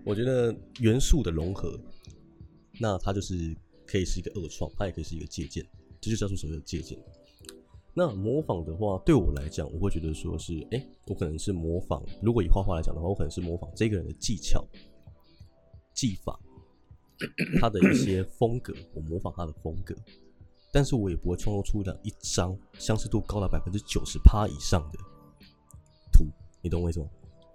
[0.04, 1.78] 我觉得元素的融合，
[2.80, 3.56] 那它就是
[3.86, 5.64] 可以是一个二创，它也可以是一个借鉴，
[6.00, 6.98] 这就叫做所谓的借鉴。
[7.94, 12.02] 那模仿的话，对我来讲，我会觉得说是，哎、欸，我可能是模仿。
[12.20, 14.66] 如果以画画来讲的话，我可能是模仿这个人的技巧、
[15.94, 16.38] 技法，
[17.60, 19.94] 他的一些 风格，我模仿他的风格。
[20.72, 25.04] 但是我也不会创作出两一张相似度高达百分之九十趴以上的图，
[26.64, 27.06] 你懂我意思吗？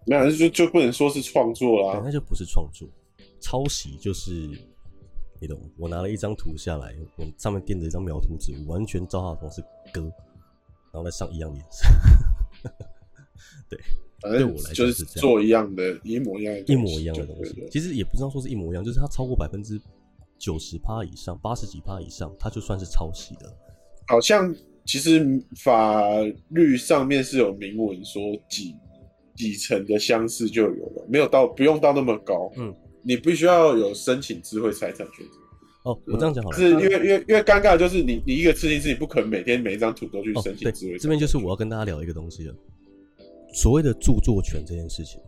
[0.05, 2.87] 那就就不能说是创作啦，那就不是创作，
[3.41, 4.49] 抄袭就是。
[5.41, 10.01] 你懂，我拿了一张图下来，我上面垫着一张描图纸，完全照他的方式割，
[10.91, 11.87] 然后再上一样的颜色。
[13.69, 13.79] 对，
[14.19, 17.65] 对我来讲就是做一样的，一模一样的，一模一样的东西。
[17.71, 19.79] 其实也不知道说是一模一样，就是它超过百分之
[20.37, 23.57] 九十趴以上，八十几趴以上，它就算是抄袭了。
[24.07, 24.53] 好像
[24.85, 26.03] 其实法
[26.49, 28.75] 律上面是有明文说几
[29.39, 32.51] 几成的相似就有了，没有到不用到那么高。
[32.57, 32.71] 嗯。
[33.01, 35.25] 你必须要有申请智慧财产权。
[35.83, 42.53] 哦，我这样讲好了，是因为因为因为尴尬的就是你你一个刺青师，你不可能每天每一张图都去申请智慧这边就是我要跟大家聊一个东西了，
[43.53, 45.21] 所谓的著作权这件事情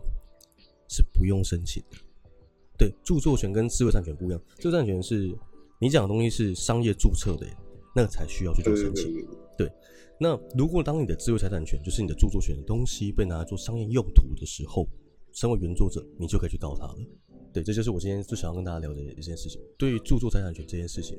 [0.90, 1.96] 是不用申请的。
[2.76, 5.34] 对，著作权跟智慧产权不一样，智慧产权是
[5.80, 7.46] 你讲的东西是商业注册的，
[7.96, 9.10] 那个才需要去做申请。
[9.14, 9.72] 对，对，对，对，对，
[10.22, 14.86] 那如果当你的自由财产权就是你的著作权的东西被拿来做商业用途的时候，
[15.32, 16.94] 身为原作者，你就可以去告他了。
[17.52, 19.60] 对，这就是我今天最想要跟大家聊的一件事情。
[19.76, 21.18] 对于著作财产权这件事情，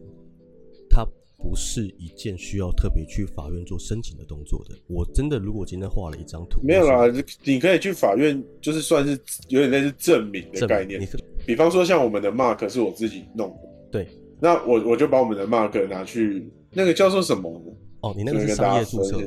[0.90, 1.06] 它
[1.38, 4.74] 不是一件需要特别去法院做申请的动作的。
[4.88, 7.04] 我真的，如果今天画了一张图，没有啦，
[7.44, 11.06] 你可以去法院，就是算是有点类似证明的概念。
[11.46, 14.08] 比方说，像我们的 mark 是我自己弄的，对，
[14.40, 17.62] 那我我就把我们的 mark 拿去，那个叫做什么？
[18.04, 19.18] 哦，你那个是商业注册，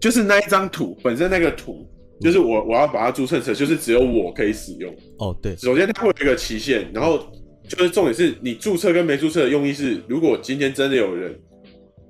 [0.00, 1.84] 就是那一张图本身那个图。
[2.20, 4.92] 就是我我要把它注册成，就是只有我可以使用。
[5.18, 5.54] 哦，对。
[5.54, 7.24] 首先它会有一个期限，然后
[7.68, 11.32] 就是重点是你注册跟没注册的用意是，如果今天真的有人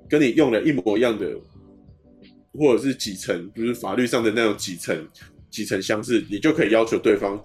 [0.09, 1.29] 跟你用了一模一样的，
[2.53, 4.97] 或者是几层，就是法律上的那种几层
[5.51, 7.39] 几层相似，你就可以要求对方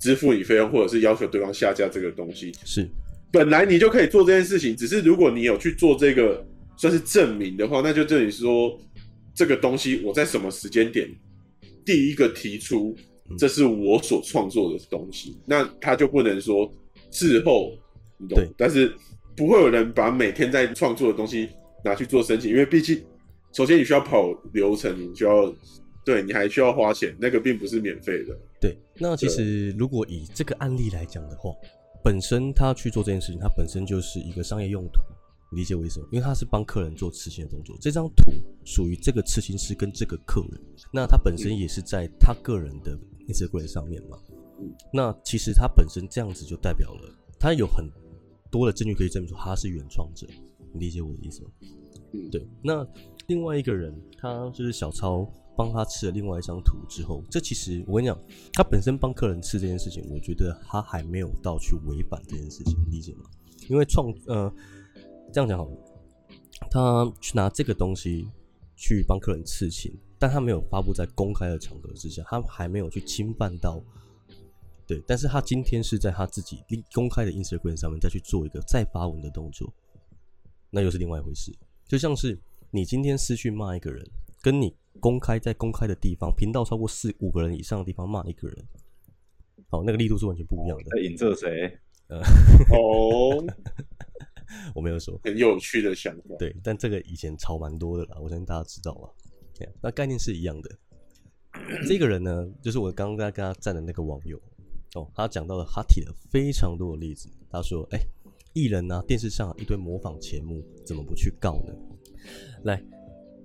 [0.00, 2.50] 支付你费用，或者是要求对方下架这个东西。
[2.64, 2.88] 是，
[3.30, 6.42] 本来你就可以做这件事情，只是如果你有去做这个
[6.76, 8.78] 算是证明的话，那就等于说
[9.34, 11.08] 这个东西我在什么时间点。
[11.84, 12.96] 第一个提出，
[13.38, 16.68] 这是我所创作的东西，嗯，那他就不能说
[17.12, 17.72] 事后，
[18.18, 18.42] 你懂？
[18.58, 18.92] 但是
[19.36, 21.48] 不会有人把每天在创作的东西
[21.84, 23.00] 拿去做申请，因为毕竟，
[23.52, 25.54] 首先你需要跑流程，你需要，
[26.04, 28.36] 对，你还需要花钱，那个并不是免费的。
[28.60, 31.52] 对，那其实如果以这个案例来讲的话，
[32.02, 34.98] 本身他去做这件事情，他本身就是一个商业用途。
[35.56, 36.06] 理解为什么？
[36.12, 38.30] 因为他是帮客人做刺青的动作，这张图
[38.66, 40.60] 属于这个刺青师跟这个客人，
[40.92, 44.18] 那他本身也是在他个人的 Instagram 上面嘛。
[44.92, 47.90] 那其实他本身这样子就代表了他有很
[48.50, 50.26] 多的证据可以证明说他是原创者。
[50.74, 51.50] 你理解我的意思吗？
[52.30, 52.46] 对。
[52.62, 52.86] 那
[53.26, 58.18] 另外一个人，他就是小超帮他刺了另外一张图之后，这其实我跟你讲，
[58.52, 63.22] 他本身帮客人刺这件事情，我觉得他还没有到去违反这件事情，理解吗？
[63.70, 64.52] 因为创呃。
[65.32, 65.76] 这样讲好了，
[66.70, 68.26] 他去拿这个东西
[68.74, 73.82] 去帮客人刺青，但他没有发布在公开的场合之下，他还没有去侵犯到，
[74.86, 79.70] 对，但是他今天是在他自己公开的 Instagram 上面再去做一个再发文的动作，
[80.70, 81.52] 那又是另外一回事。
[81.86, 82.38] 就像是
[82.70, 84.02] 你今天私讯骂一个人，
[84.40, 88.64] 跟你公开在公开的地方，频道超过四五个人以上的地方骂一个人，
[89.68, 90.84] 好，那个力度是完全不一样的。
[90.90, 91.78] 在影射谁？
[92.08, 92.20] 呃，
[92.72, 93.44] 哦。
[94.74, 99.06] 我没有说很有趣的想法，对，但这个以前炒蛮多的啦，我相信大家知道啊。
[99.80, 100.70] 那概念是一样的。
[101.88, 104.38] 这个人呢，就是我刚刚跟他站的那个网友
[104.94, 107.30] 哦，他讲到了，他提了非常多的例子。
[107.48, 108.06] 他说：“哎、欸，
[108.52, 111.74] 艺人啊，电视上一堆模仿节目，怎么不去告呢？”
[112.64, 112.84] 来，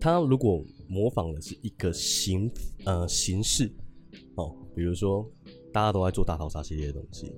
[0.01, 2.51] 他如果模仿的是一个形
[2.83, 3.71] 呃形式
[4.35, 5.25] 哦，比如说
[5.71, 7.33] 大家都在做大逃杀系列的东西。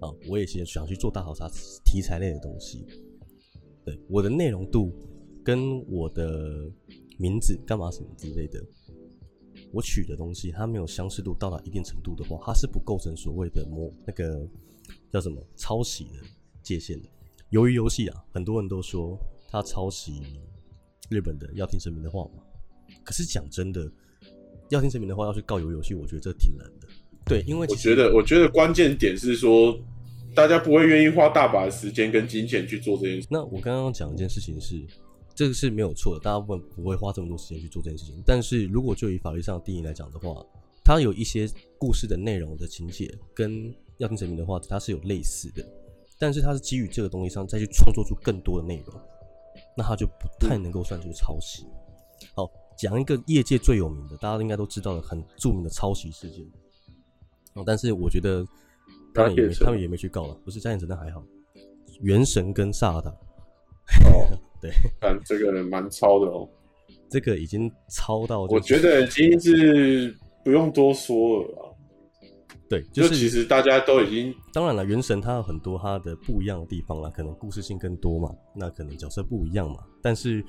[0.00, 1.48] 啊，我也是想去做大逃杀
[1.84, 2.84] 题材类的东西。
[3.84, 4.92] 对，我的内容度
[5.44, 6.70] 跟我的
[7.18, 8.62] 名字干嘛什么之类的，
[9.72, 14.48] 我取的东西它没有相似度到达一定程度的话，它是不构成所谓的模那个
[15.12, 16.12] 叫什么抄袭的
[16.62, 17.08] 界限的。
[17.50, 20.22] 鱿鱼游戏啊，很多人都说他抄袭
[21.10, 22.42] 日本的《要听神明的话》嘛，
[23.02, 23.84] 可是讲真的，
[24.70, 26.86] 《要听神明的话》要去告鱿鱼游戏，我觉得这挺难的。
[27.30, 29.78] 对，因为我觉得，我觉得关键点是说，
[30.34, 33.28] 大家不会愿意花大把的时间跟金钱去做这件事。
[33.30, 34.74] 那我刚刚讲一件事情是，
[35.34, 38.20] 这个是没有错的，大家不不会花这么多时间去做这件事情。
[38.26, 40.44] 但是如果就以法律上的定义来讲的话，
[40.84, 45.64] 它有一些故事的内容的情节跟要听神明的话，它是有类似的，
[46.18, 49.00] 但是它是基于这个东西上再去创作出更多的内容，
[49.76, 51.64] 那它就不太能够算出抄袭。
[52.34, 56.44] 好，讲一个业界最有名的，大家应该都知道的很著名的抄袭事件。
[57.54, 58.44] 哦，但是我觉得
[59.14, 61.22] 他们也没他们也没去告了，不是加减乘那还好。
[62.00, 63.10] 原神跟萨尔达，
[64.10, 66.48] 哦，对， 但这个人蛮超的哦，
[67.10, 71.66] 这个已经超到，我觉得已经是不用多说了啊。
[72.68, 80.44] 对，就是就其实大家都已经，当然了，原神它有很多它的不一样的地方啦，可能故事性更多嘛，那可能角色不一样嘛，但是。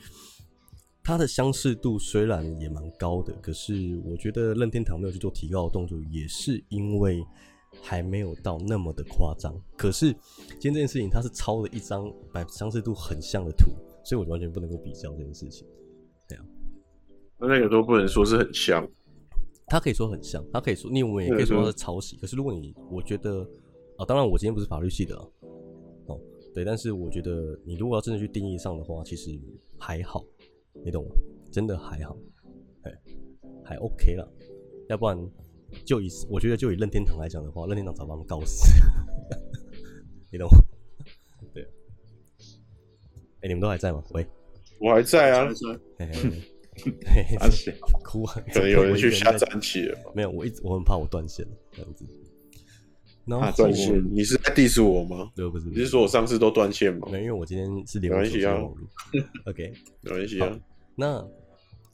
[1.04, 7.26] 它的相似度虽然也蛮高的，可是我觉得任天堂没有去做提高的动作，也是因为
[7.82, 9.54] 还没有到那么的夸张。
[9.76, 10.12] 可是
[10.60, 13.72] 今天这件事情，它是抄了一张百相似度很像的图，
[14.04, 15.68] 所以我完全不能够比较这件事情。
[16.28, 16.46] 这样，
[17.40, 18.88] 那那个都不能说是很像，
[19.68, 22.16] 它可以说很像，它可以说你我们也可以说它是抄袭。
[22.18, 23.42] 可是如果你我觉得
[23.98, 25.16] 啊，当然我今天不是法律系的
[26.06, 26.20] 哦，
[26.54, 29.32] 对，但是我觉得你如果要真的去定义上的话，其实
[29.80, 30.24] 还好，
[30.84, 31.16] 你懂吗？
[31.52, 32.18] 真的还好，
[32.84, 32.92] 哎，
[33.64, 34.28] 还 OK 了，
[34.90, 35.18] 要不然
[35.86, 38.72] 就以我觉得就以任天堂来讲的话，任天堂早把他们告死，
[40.32, 40.58] 你懂吗？
[41.54, 41.68] 对，
[43.42, 44.02] 哎，你们都还在吗？
[44.12, 44.26] 喂，
[44.80, 45.48] 我还在啊。
[47.40, 48.42] 阿谁 哭啊？
[48.54, 50.14] 可能有人去下站起了。
[50.16, 52.06] 没有，我一直我很怕我断线这样子。
[53.26, 55.32] 然后断线，你是在 diss 我吗？
[55.36, 57.08] 对，不是，你是说我上次都断线吗？
[57.12, 58.76] 没，因为我今天是连续网络。
[59.46, 60.60] OK，没关系啊。
[60.96, 61.26] 那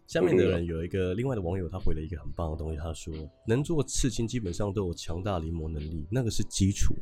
[0.08, 3.13] 下面的人有一个另外的网友，他回了一个很棒的东西，他说
[3.46, 6.96] ：“能做刺青，基本上都有强大临摹能力，那个是基础，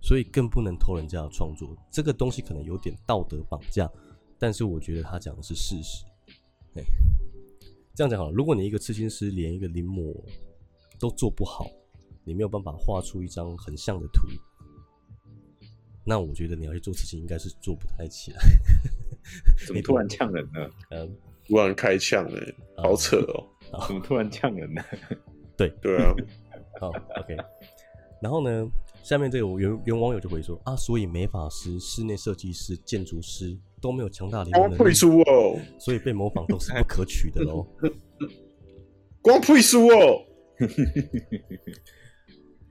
[0.00, 1.76] 所以更不能偷人家的创作。
[1.90, 3.90] 这个东西可能有点道德绑架，
[4.38, 6.04] 但是我觉得他讲的是事实。”
[6.76, 6.82] 哎。
[7.94, 10.14] 这样讲好了，如果你一个刺青师连一个临摹
[10.98, 11.66] 都做不好，
[12.26, 14.26] 你没有办法画出一张很像的图，
[16.04, 18.38] 那我觉得你要去做事情应该是做不太起来。
[19.66, 20.70] 怎么突然呛人呢？
[20.90, 21.16] 嗯，
[21.48, 23.46] 突然开枪哎，好扯哦！
[23.86, 24.82] 怎么突然呛人呢？
[25.56, 26.12] 对对啊，
[26.80, 27.36] 好 OK。
[28.20, 28.68] 然后呢，
[29.02, 33.56] 下面这个原原网友就回说啊，所以美发师、室内设计师、建筑师。
[33.78, 34.74] 都没有强大的能力，
[35.30, 37.64] 哦，所以被模仿都是不可取的喽。
[39.20, 40.24] 光配书哦，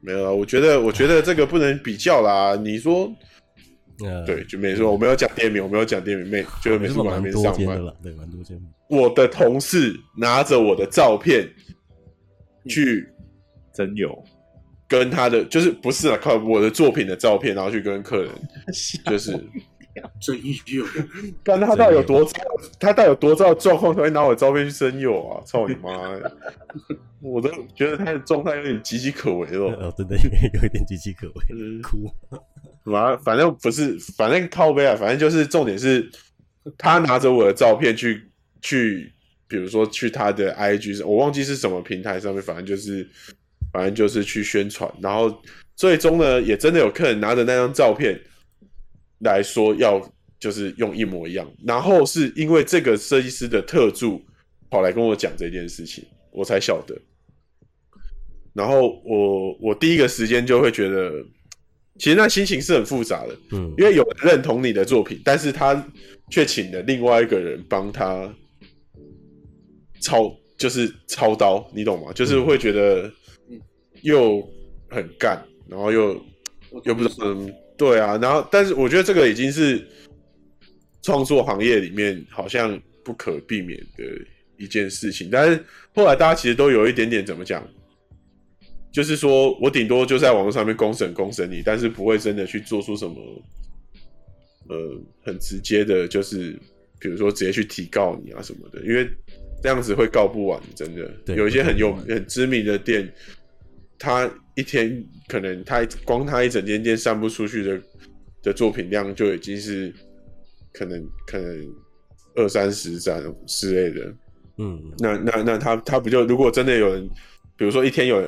[0.06, 2.56] 没有啊，我觉得， 我觉得这个不能比较啦。
[2.56, 3.12] 你说，
[4.04, 8.62] 呃、对，就没说，我没有讲店名，我没有讲店名，没，就美术馆还没上班了，对，蛮多间。
[8.90, 11.50] 我的同事拿着我的照片
[12.70, 13.08] 去
[13.74, 14.24] 真有，
[14.88, 18.32] 跟他的就是不是啊，靠我的作品的照片，然后去跟客人，
[19.10, 19.32] 就是。
[20.20, 20.86] 真有，
[21.44, 22.40] 但 他到底有多糟？
[22.80, 25.42] 他到底有多糟的状况才会拿我的照片去征友啊？
[25.46, 25.90] 操你妈！
[27.22, 29.74] 我都觉得他的状态有点岌岌可危了。
[29.76, 30.24] 哦，真的有
[30.64, 32.12] 一点岌岌可危，哭。
[32.84, 36.08] 妈，反正不是，反正靠背啊，反正就是重点是，
[36.78, 38.30] 他拿着我的照片去
[38.62, 39.12] 去，
[39.48, 43.10] 比如说去他的 IG，我忘记是什么平台上面，反正就是，
[43.72, 45.42] 反正就是去宣传，然后
[45.76, 48.20] 最终呢，也真的有客人拿着那张照片。
[49.20, 50.02] 来说要
[50.40, 54.22] 就是用一模一样，然后是因为这个设计师的特助
[54.70, 56.96] 跑来跟我讲这件事情，我才晓得。
[58.54, 61.12] 然后我我第一个时间就会觉得，
[61.98, 65.86] 其实那心情是很复杂的，嗯，因为有人认同你的作品，但是他
[66.30, 68.34] 却请了另外一个人帮他
[70.02, 72.14] 操，就是操刀，你懂吗？
[72.14, 73.12] 就是会觉得
[74.04, 74.42] 又
[74.90, 76.14] 很干，然后又
[76.84, 77.54] 又不知道嗯。
[77.78, 79.86] 对啊，然后但是我觉得这个已经是
[81.02, 84.04] 创作行业里面好像不可避免的
[84.58, 85.30] 一件事情。
[85.30, 85.62] 但是
[85.94, 87.68] 后来大家其实都有一点点怎么讲，
[88.94, 93.16] 就是说我顶多就在网络上面公审公审你，但是不会真的去做出什么
[94.70, 94.78] 呃
[95.24, 96.58] 很直接的，就是
[96.98, 99.06] 比如说直接去提告你啊什么的，因为
[99.62, 101.06] 这样子会告不完，真的。
[101.26, 103.14] 对，有一些很有很知名的店。
[104.06, 107.82] 他一天可能他光他一整间店散布出去的
[108.44, 109.92] 的作品量就已经是
[110.72, 111.74] 可能可能
[112.36, 114.16] 二三十张之类的，
[114.58, 117.10] 嗯，那那那他他不就如果真的有人，
[117.58, 118.24] 比如说一天有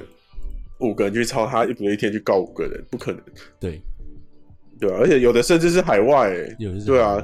[0.80, 3.22] 五个人去抄他，一不一天去告五个人，不可能，
[3.60, 3.80] 对，
[4.80, 7.24] 对啊，而且有的甚至是海外、欸，有的对啊。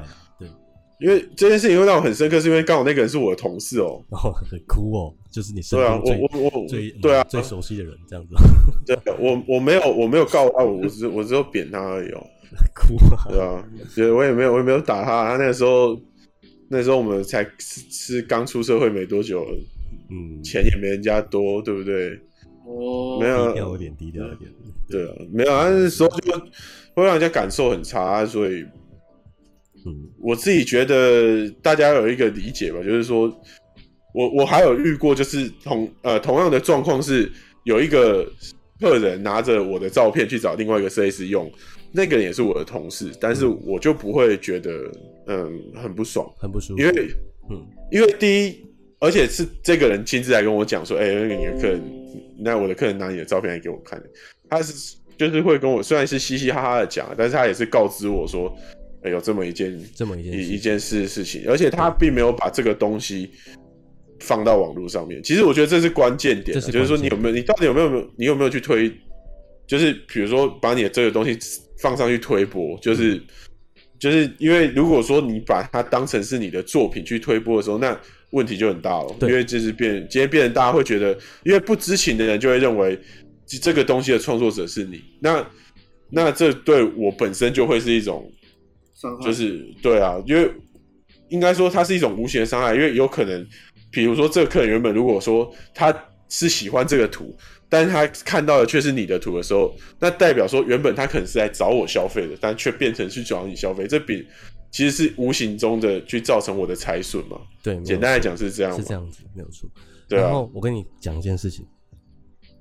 [0.99, 8.35] 因为这件事情会让我很深刻，是因为刚好那个人是我的同事哦，然后很酷哦，就是你身边最我我我最对啊最熟悉的人这样子。
[8.85, 12.23] 对，我我没有我没有告他，我只我只有扁他而已哦。
[12.75, 15.31] 哭啊，对啊，对，我也没有我也没有打他。
[15.31, 15.99] 他那个时候
[16.69, 19.43] 那时候我们才是刚出社会没多久，
[20.11, 22.11] 嗯，钱也没人家多，对不对？
[22.67, 24.51] 哦，没有低调一点，低调一点。
[24.87, 26.31] 对啊，没有，那时候就
[26.93, 28.63] 会让人家感受很差，所以。
[29.85, 29.91] 嗯，
[30.21, 33.27] 我自己觉得大家有一个理解吧，就是说，
[34.13, 37.29] 我我还有遇过，就是同呃同样的状况是，
[37.63, 38.25] 有一个
[38.79, 41.51] 客人拿着我的照片去找另外一个设计师用，
[41.91, 44.71] 那个人也是我的同事，但是我就不会觉得
[45.27, 47.07] 嗯很不爽，很不舒服，因为
[47.49, 48.65] 嗯，因为第一，
[48.99, 51.81] 而且是这个人亲自来跟我讲说，哎、欸，那个你的客人，
[52.37, 54.01] 那我的客人拿你的照片来给我看，
[54.47, 58.55] 他是就是会跟我虽然是嘻嘻哈哈的讲，但是他也是告知我说。
[59.05, 63.29] 欸、有这么一件这么一件一一件事事情，而且他并没有把这个东西
[64.23, 65.21] 放到网络上面。
[65.21, 68.91] 其实我觉得这是关键点，是就是说你有没有，你到底有没有，你有没有去推？
[69.67, 71.37] 就是比如说把你的这个东西
[71.81, 73.21] 放上去推播，就是、嗯、
[73.99, 77.99] 就是因为如果说你把它当成是你的作品去推播的时候，那
[78.31, 79.15] 问题就很大了。
[79.21, 82.97] 因为就是变今天变成大家会觉得，因为不知情的人就会认为
[83.61, 85.45] 这个东西的创作者是你那。
[86.15, 88.31] 那这对我本身就会是一种
[88.93, 90.47] 伤害，就是对啊，因为
[91.29, 93.43] 应该说它是一种无形的伤害，因为有可能，
[93.93, 95.95] 比如说这个客人原本如果说他
[96.27, 97.33] 是喜欢这个图，
[97.69, 104.27] 但是他看到的却是你的图的时候，那代表说原本他可能是来找我消费的，但却变成去找你消费，这比
[104.71, 107.39] 其实是无形中的去造成我的财损嘛。
[107.61, 109.69] 对，简单来讲是这样，是这样子，没有错。
[110.09, 111.65] 对啊，然后我跟你讲一件事情，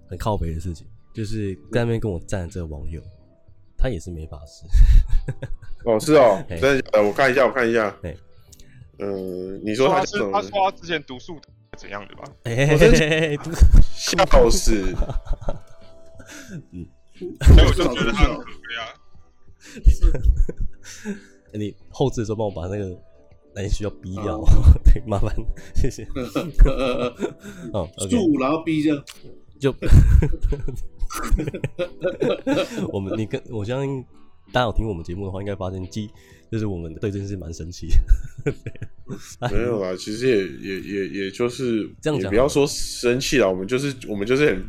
[0.08, 3.00] 很靠北的事情，就是在那边跟我站的这个网友，
[3.78, 4.66] 他也是美发师。
[5.84, 7.02] 哦，是哦， 真的假的？
[7.02, 7.90] 我看一下，我看一下。
[8.02, 8.16] 对，
[9.02, 11.36] 嗯，你说他是他说他之前读书
[11.76, 12.22] 怎样的吧？
[12.44, 12.76] 哎，
[13.94, 14.84] 笑死！
[16.70, 16.86] 嗯，
[17.40, 18.82] 所以我就觉得他很可悲啊。
[21.58, 22.96] 你后置的时候帮我把那个。
[23.54, 24.42] 那你需要逼掉，
[24.82, 25.30] 对，麻烦，
[25.74, 26.08] 谢谢。
[27.74, 28.96] 哦，住然后逼掉，
[29.60, 29.74] 就
[32.90, 34.02] 我们你跟我相信
[34.52, 36.10] 大家有听我们节目的话，应该发现，即
[36.50, 37.88] 就是我们对这件事蛮生气。
[39.50, 44.62] 没有啦，其实也也也也就是这样讲，不要说生气了，我们就是我们就是很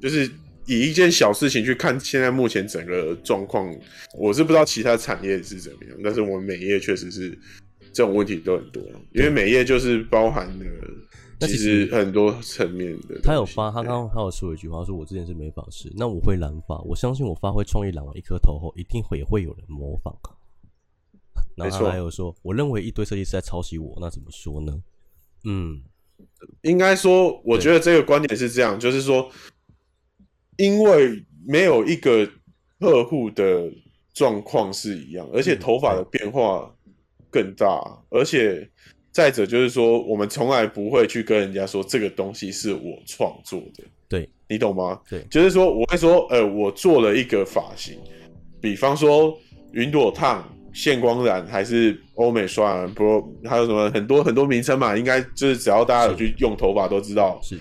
[0.00, 0.30] 就是
[0.66, 3.74] 以一件小事情去看现在目前整个状况。
[4.18, 7.38] 我是不知道其他产业是怎么样，但是我们美业确实是。
[7.90, 10.64] 这种问题都很多，因为美业就是包含了
[11.46, 13.20] 其实很多层面的。
[13.22, 20.12] 他有发，他刚刚他有说一句话，说我之前是美发师，那我会染发，我相信我发挥创意染完一颗头后，一定会也会有人模仿。
[21.54, 24.82] 然后他还有说，我认为一堆设计师在抄袭我，那怎么说呢？
[25.44, 25.80] 嗯，
[26.62, 29.30] 应该说，我觉得这个观点是这样，就是说，
[30.56, 32.28] 因为没有一个
[32.80, 33.70] 客户的
[34.12, 36.74] 状况是一样，而且头发的变化。
[37.30, 37.68] 更大，
[38.08, 38.66] 而且
[39.12, 45.00] 再者就是说，我们从来不会去跟人家说这个东西是我创作的，对，你懂吗？
[45.08, 47.98] 对，就是说我会说，呃，我做了一个发型，
[48.60, 49.36] 比方说
[49.72, 57.58] 云朵烫、线光染还是欧美刷，染，不，还有什么很多很多名称嘛，应该就是只要大家有去用头发都知道，是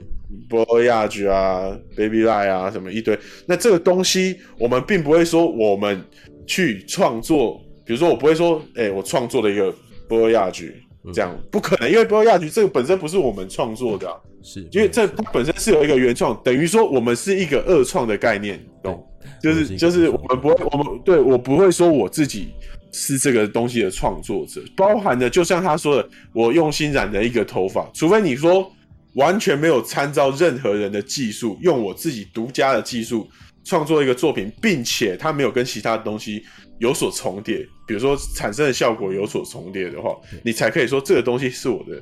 [0.50, 3.18] Boyage 啊，Baby Light 啊，什么一堆。
[3.46, 6.04] 那这个东西，我们并不会说我们
[6.46, 7.62] 去创作。
[7.86, 9.74] 比如说，我不会说，哎、欸，我创作了一个
[10.10, 10.76] 波亚菊，
[11.14, 19.06] 这样不可能，因为波亚菊这个本身不是我们创作的、啊，是因为这它本身是有一个原创，等于说我们是一个二创的概念，懂？
[19.42, 22.50] 就是就是我们不会，我们对我不会说我自己
[22.92, 28.70] 是这个东西的创作者，包含的就像他说的，我用心染的一个头发，除非你说
[29.14, 33.28] 完全没有参照任何人的技术，用我自己独家的技术
[33.68, 36.42] 创作一个作品，并且它没有跟其他东西。
[36.80, 42.00] 有所重叠，比如说产生的效果有所重叠的话，你才可以说这个东西是我的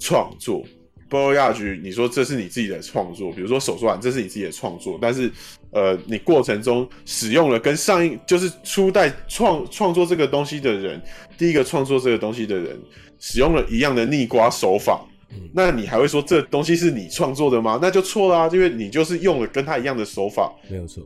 [0.00, 0.64] 创作。
[1.10, 5.30] 包括亚局，你说这是你自己的创作，比如说手刷，这是你自己的创作，但是
[5.70, 10.98] 呃，你过程中使用了跟上一就是初代创创作这个东西的人，
[11.36, 12.80] 第一个创作这个东西的人
[13.20, 15.04] 使用了一样的逆瓜手法，
[15.52, 17.78] 那你还会说这东西是你创作的吗？
[17.80, 21.02] 那就错了啊，因为你就是用了跟他一样的手法，没有错。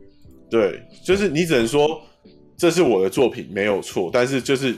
[0.49, 2.01] 对，就是你只能说。
[2.57, 4.75] 这是我的作品没有错，但是就是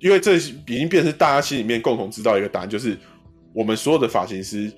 [0.00, 2.96] 因为这已经变成大家心里面共同知道一个答案，就是
[3.52, 4.72] 我们所有的发型师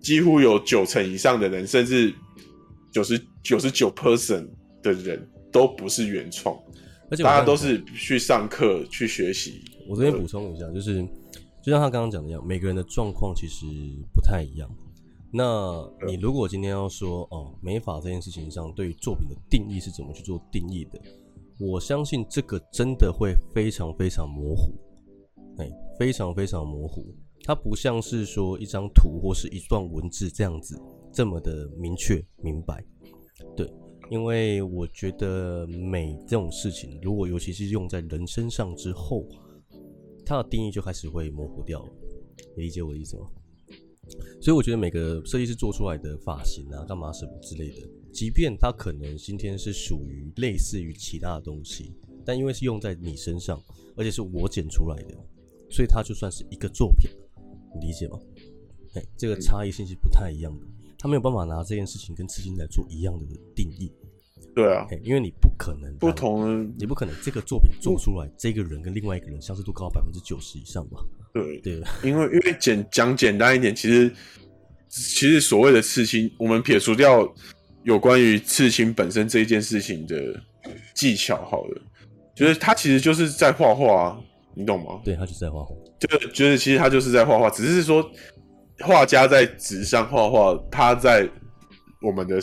[0.00, 2.14] 几乎有九成以上的人，甚至
[2.92, 4.46] 九十九十九 percent
[4.84, 6.56] 的人都不是原创，
[7.10, 9.64] 而且大家都是去上课去学习。
[9.88, 11.04] 我这边补充一下，就是
[11.66, 13.66] 就像他刚刚讲的一样，每个人的状况其实
[14.14, 14.70] 不太一样。
[15.32, 21.00] 那你如果今天要说哦，美法这件事情上对于作品的定义是怎么去做定义的？
[21.58, 24.72] 我相信这个真的会非常非常模糊，
[25.58, 27.04] 哎，非常非常模糊。
[27.42, 30.80] 它不像是说一张图或是一段文字这样子
[31.12, 32.80] 这么的明确明白。
[33.56, 33.68] 对，
[34.08, 39.26] 因为我觉得美这种事情，如果尤其是用在人身上之后，
[40.26, 41.92] 它的定义就开始会模糊掉了。
[42.56, 43.26] 你理解我的意思吗？
[44.40, 47.88] 所以我觉得每个设计师做出来的发型啊，干嘛什么之类的。
[48.12, 51.92] 即便它可能今天是属于类似于其他的东西，
[52.24, 53.60] 但因为是用在你身上，
[53.96, 55.14] 而且是我剪出来的，
[55.70, 57.10] 所以它就算是一个作品，
[57.74, 58.18] 你理解吗？
[58.94, 60.66] 哎，这个差异性是不太一样的，
[60.98, 63.92] 他没有办法拿这件事情跟刺青来做一样的定义。
[64.56, 70.98] 对啊，因为你不可能不同，你不可能这个作品做出来，这个人跟另外一个人相似度高到百分之九十以上吧？
[71.34, 74.10] 对对，因为因为简讲简单一点，其实
[74.88, 77.30] 其实所谓的刺青，我们撇除掉。
[77.84, 80.16] 有关于刺青本身这一件事情的
[80.92, 81.80] 技巧，好了，
[82.34, 84.20] 就是他其实就是在画画啊，
[84.56, 85.00] 你懂吗？
[85.04, 88.04] 对，他就是在画画，就就是其实他就是在画画，只是说
[88.80, 91.30] 画家在纸上画画，他在
[92.02, 92.40] 我们的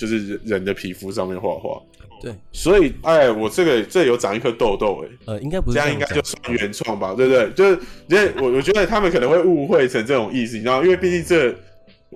[0.00, 1.78] 就是人的皮肤上面画画，
[2.22, 7.52] 对，所以哎，我这个这有长一颗痘痘哎，呃，应该不是这样，应该就算原创吧，对不对？
[7.52, 7.78] 就是
[8.08, 11.54] 因为我我觉得他们可能会误会成这种意思，你知道，因为毕竟这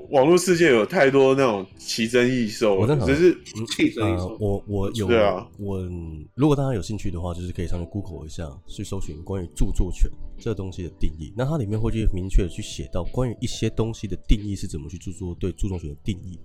[0.09, 3.37] 网络世界有太多那种奇珍异兽，我只是
[3.77, 5.87] 奇珍异兽，我我有对啊，我
[6.35, 16.41] 如果大家有兴趣的话，就是可以上去 Google 一下，去搜寻关于著作权这个东西的定义，那它里面会去明确的去写到关于一些东西的定义是怎么去著作对著作权的定义，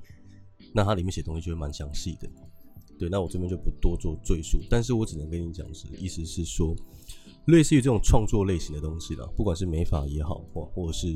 [0.73, 2.29] 那它里面写东西就会蛮详细的。
[2.97, 6.75] 对，那我这边就不多做赘述，但是我只能跟你讲是，意思是说，
[7.47, 11.07] 类似于这种创作类型的东西啦，不管是美法也好，或或者是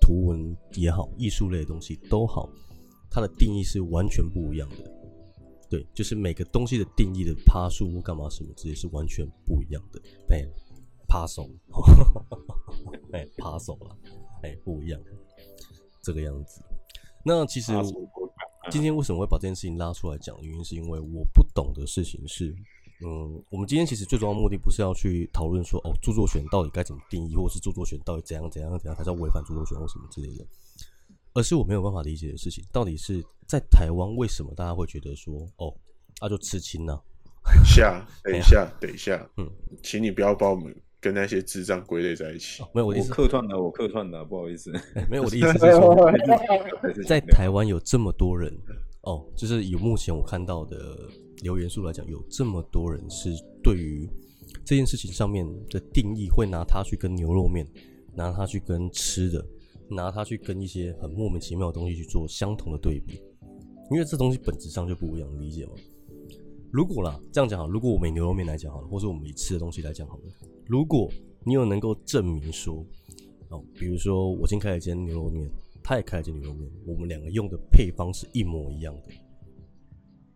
[0.00, 2.48] 图文也好，艺术类的东西都好，
[3.10, 4.76] 它的定义是完全不一样的。
[5.68, 10.00] 对，就是每个东西的定义的趴数或干嘛什么之类是完全不一样的。
[10.28, 10.46] 哎，
[11.08, 11.50] 趴手，
[13.12, 13.96] 哎， 趴手了，
[14.44, 15.00] 哎，不一样，
[16.04, 16.62] 这个样子。
[17.24, 17.72] 那其实。
[18.70, 20.36] 今天为什么会把这件事情拉出来讲？
[20.42, 22.54] 原因是因为我不懂的事情是，
[23.04, 30.46] 嗯，我们今天其实最重要的目的不是要去讨论说，哦，著作权到底该怎么定义，或者是著作权到底怎样怎样怎样才叫违反著作权或什么之类的，
[31.34, 35.74] 而是我没有办法理解的事情，到底是在台湾为什么大家会觉得说，哦，
[36.20, 36.98] 那、啊、就刺青呢？
[37.64, 39.50] 下，等一下，等一下，嗯，
[39.82, 40.74] 请你不要把我们。
[41.00, 46.12] 跟那些智障归类在一起，哦、没有我的意思，我客串的，我客串的，不好意思，欸、 没有我的意思是 说，
[47.08, 48.52] 在台湾有这么多人
[49.02, 50.98] 哦，就是以目前我看到的
[51.42, 53.30] 留言数来讲，有这么多人是
[53.62, 54.06] 对于
[54.64, 57.66] 这件事情上面的定义，会拿它去跟牛肉面，
[58.14, 59.42] 拿它去跟吃的，
[59.88, 63.22] 拿它去跟一些很莫名其妙的东西去做相同的对比，
[63.90, 65.72] 因为这东西本质上就不一样，理解吗？
[66.70, 70.22] 如果啦，这样讲好，如果我们以牛肉面来讲好了，或者我们以吃的东西来讲好了。
[70.70, 71.10] 如果
[71.42, 72.86] 你有能够证明说，
[73.48, 75.50] 哦，比如说我今天开了一间牛肉面，
[75.82, 79.12] 他也开了一间牛肉面，我们两个用的配方是一模一样的，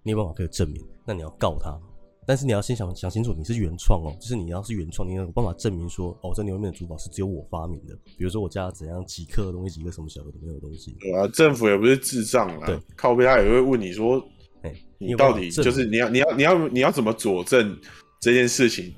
[0.03, 0.85] 你有办法可以证明？
[1.07, 1.81] 那你要告他，
[2.27, 10.97] 但是你要先想想清楚，你是原创哦，就是你要是原创，你有办法证明说，哦，这牛肉面的煮法是只有我发明的，比如说我加了怎样几克的东西，几个什么小的没有东西。
[10.99, 14.19] 对啊，政府也不是智障啊，对，靠边他也会问你说，
[14.63, 17.79] 哎、欸，你到底就是你要你要你要你要怎么佐证
[18.21, 18.93] 这件事情？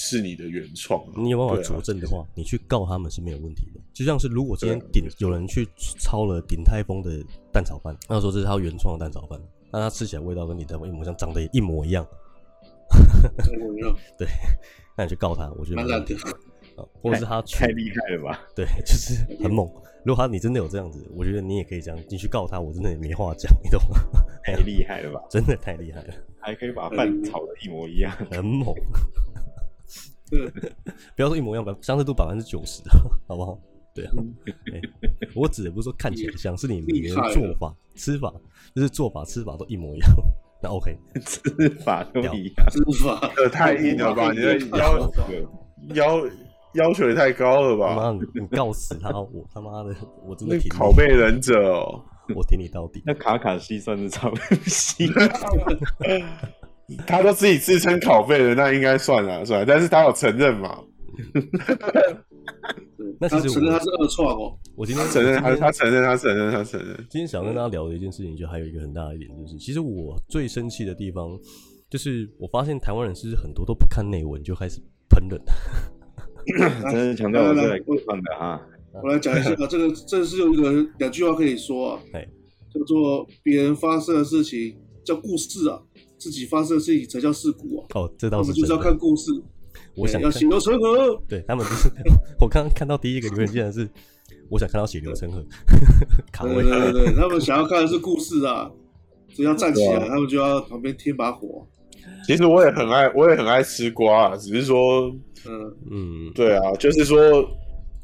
[0.00, 3.80] 是你的原创，你有办法佐证的话，啊、你去告他们是没有问题的。
[3.92, 7.22] 就像是如果今天鼎有人去抄了鼎泰丰的
[7.52, 9.38] 蛋炒饭，那说这是他原创的蛋炒饭，
[9.70, 12.06] 那他吃起来味道跟鼎泰丰一模一样，长得也一模一样，
[13.52, 13.94] 一模一样。
[14.16, 14.26] 对，
[14.96, 16.16] 那你去告他，我觉得蛮烂的。
[17.02, 18.40] 或者是他太厉害了吧？
[18.56, 19.68] 对，就是很猛。
[20.02, 23.98] 如果他你真的有这样子，我觉得你也可以这样，你去告他，我真的也没话讲，你懂吗？
[24.42, 25.20] 太厉害了吧？
[25.28, 28.74] 真的太厉害了，还可以把饭炒的一模一样，很猛。
[31.16, 32.82] 不要说一模一样，百相似度百分之九十，
[33.28, 33.58] 好不好？
[33.92, 34.12] 对啊，
[34.72, 34.80] 欸、
[35.34, 38.32] 我指的不是说看起来像，是你连做法、吃法，
[38.74, 40.10] 就是做法、吃法都一模一样。
[40.62, 42.24] 那 OK，吃法都一
[42.54, 44.30] 样，吃法这太硬了吧？
[44.30, 45.10] 你的要
[45.94, 46.26] 要
[46.74, 47.96] 要求也太高了吧？
[47.96, 49.10] 妈，你告死他！
[49.18, 49.92] 我他妈的，
[50.24, 52.00] 我真的挺拷贝忍者哦，
[52.36, 53.02] 我挺你到底。
[53.04, 54.32] 那卡卡西算是抄
[54.66, 55.08] 袭？
[57.06, 60.78] 他都自己自称拷贝了，那应该算了算了，但是他有承认嘛？
[63.22, 64.56] 那其实承认他是二创哦。
[64.74, 66.96] 我今天承认他，他承认，他承认，他承认。
[67.10, 71.38] 今天想跟大家聊的一件事情，就还有一个很大的一点，就是其实我最生气的地方，
[71.90, 74.80] 就是我发现台湾人是不是很多都不看内文就开始
[75.10, 75.38] 喷人。
[76.90, 78.58] 真是强调我是来过分的啊。
[79.02, 82.00] 我来讲一下，这个这是有一个两句话可以说啊，
[82.72, 84.74] 叫做别人发生的事情
[85.04, 85.78] 叫故事啊。
[86.20, 87.86] 自己发生的事情才叫事故啊！
[87.94, 88.50] 哦，这倒是。
[88.50, 89.32] 我们就是要看故事。
[89.96, 91.20] 我想要血流成河。
[91.26, 91.88] 对他们就是，
[92.38, 93.88] 我刚刚看到第一个留言竟然是，
[94.50, 95.42] 我想看到血流成河。
[96.42, 98.70] 对对对，他们想要看的是故事啊！
[99.34, 101.66] 只要站起来，他们就要旁边添把火。
[102.26, 105.08] 其实我也很爱，我也很爱吃瓜啊，只是说，
[105.46, 107.18] 嗯嗯，对啊，就是说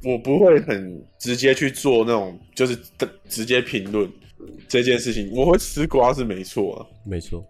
[0.04, 2.78] 我不会很直接去做那种，就是
[3.28, 4.10] 直接评论
[4.68, 5.30] 这件事情。
[5.32, 7.44] 我会吃瓜是没错啊，没错。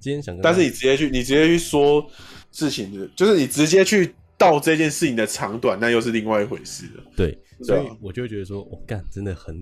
[0.00, 2.04] 今天想跟，但是你直接去，你直接去说
[2.50, 7.04] 事情的，就是你直接去到这件事情的长短，那又是另外一回事了。
[7.14, 9.54] 对，所以我就会觉得说，我、哦、干真的很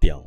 [0.00, 0.24] 屌，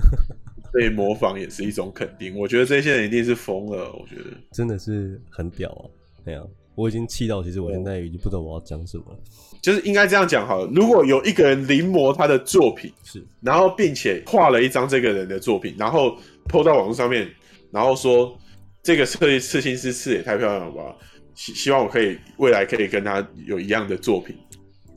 [0.74, 2.38] 被模仿也是一种肯定。
[2.38, 5.82] 我觉得这些人一定是疯了，我觉得真的是很屌啊！
[6.22, 6.44] 对啊，
[6.74, 9.18] 我已经气到，其实我现在已经不知道我要讲什么了。
[9.62, 16.16] 就是应该这样讲好了，如果有一个人临摹他的作品，是，然后并且画了一张这个人的作品，然后
[16.48, 17.26] PO 到网络上面，
[17.70, 18.38] 然后说。
[18.82, 20.96] 这个设计刺青师刺也太漂亮了吧！
[21.34, 24.36] 希希望我可以未来可以跟他有一样的作品。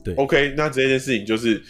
[0.04, 1.62] 对，OK，那这件事情就是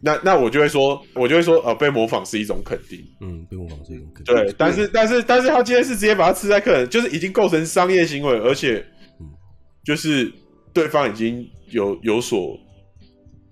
[0.00, 3.04] 那那我就会说，我就会说，呃，被模仿是一种肯定。
[3.20, 4.34] 嗯，被模仿是一种肯定。
[4.34, 8.84] 对，但是但是但是他今天是直接把它吃在客人，就是已经构成商业行为，而且，
[9.84, 10.32] 就是
[10.72, 12.58] 对方已经有有所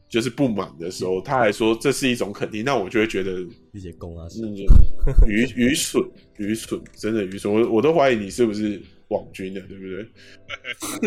[0.08, 3.32] 就是不满的时候，他还说这是一种肯定，那我就会觉得
[3.72, 4.40] 一些公啊，是
[5.26, 6.02] 愚愚蠢
[6.38, 7.52] 愚蠢，真的愚蠢。
[7.52, 9.84] 我我都怀疑你是不是网军的，对不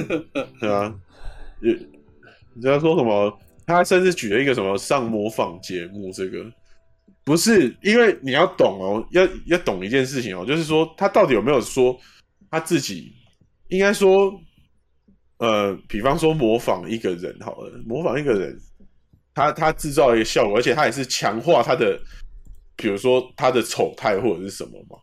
[0.04, 0.46] 对？
[0.60, 0.94] 对啊，
[1.62, 1.72] 你
[2.54, 3.40] 你知道说什么？
[3.66, 6.46] 他甚至举了一个什么上模仿节目，这个
[7.24, 11.98] 不是因为你要懂哦，要要懂一件事情哦，就是说他到底有没有说
[12.52, 13.14] 他自己
[13.70, 14.34] 应该说，
[15.38, 18.60] 呃，比方说模仿一个人好了，模仿一个人，
[19.34, 21.98] 他他制造一个效果，而且他也是强化他的，
[22.76, 24.98] 比如说他的丑态或者是什么嘛，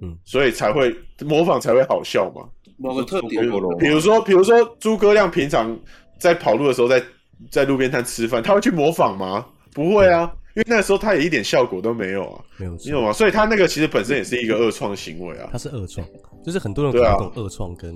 [0.00, 3.42] 嗯，所以才会模仿才会好笑嘛，某个特点，
[3.78, 5.78] 比如说比如说诸葛亮平常
[6.18, 7.02] 在跑路的时候在。
[7.50, 9.44] 在路边摊吃饭，他会去模仿吗？
[9.74, 10.22] 不会啊，
[10.54, 13.12] 因为那个时候他也一点效果都没有啊，没有，你懂吗？
[13.12, 16.08] 所以他那个其实本身也是一个恶创行为啊，他是恶创，
[16.42, 17.94] 就是很多人不懂恶创跟，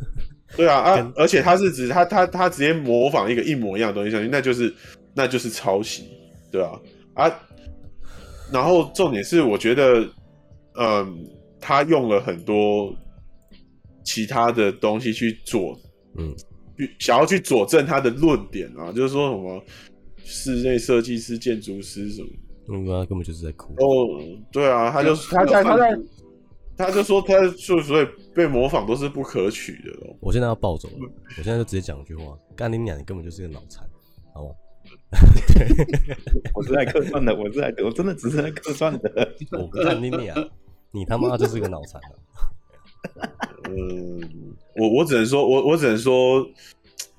[0.56, 4.74] 对啊啊，啊，而且他是指他他他直接模仿一个一模一样的东西上去，那就是
[5.12, 6.08] 那就是抄袭，
[6.50, 6.72] 对啊
[7.12, 7.28] 啊，
[8.52, 10.08] 然后重点是我觉得，
[10.78, 11.26] 嗯，
[11.60, 12.94] 他用了很多
[14.04, 15.78] 其他的东西去做，
[16.16, 16.34] 嗯。
[17.00, 19.60] 想要去佐证他的论点啊，就是说什么
[20.22, 22.28] 室内设计师、建筑师什么，
[22.68, 23.72] 嗯，他根本就是在哭。
[23.78, 24.22] 哦，
[24.52, 25.98] 对啊，他就他在他在，
[26.76, 29.92] 他就说他就所以被模仿都是不可取的。
[30.20, 33.84] 我现在要暴走了，我现在就直接讲一句话：干你娘，你根本就是个脑残，
[34.32, 34.50] 好吗？
[36.54, 39.34] 我是来客串的，我是来，我真的只是来客串的。
[39.52, 40.36] 我不干你啊，
[40.90, 42.00] 你他妈就是个脑残。
[43.70, 44.20] 嗯，
[44.76, 46.46] 我我只能说，我我只能说，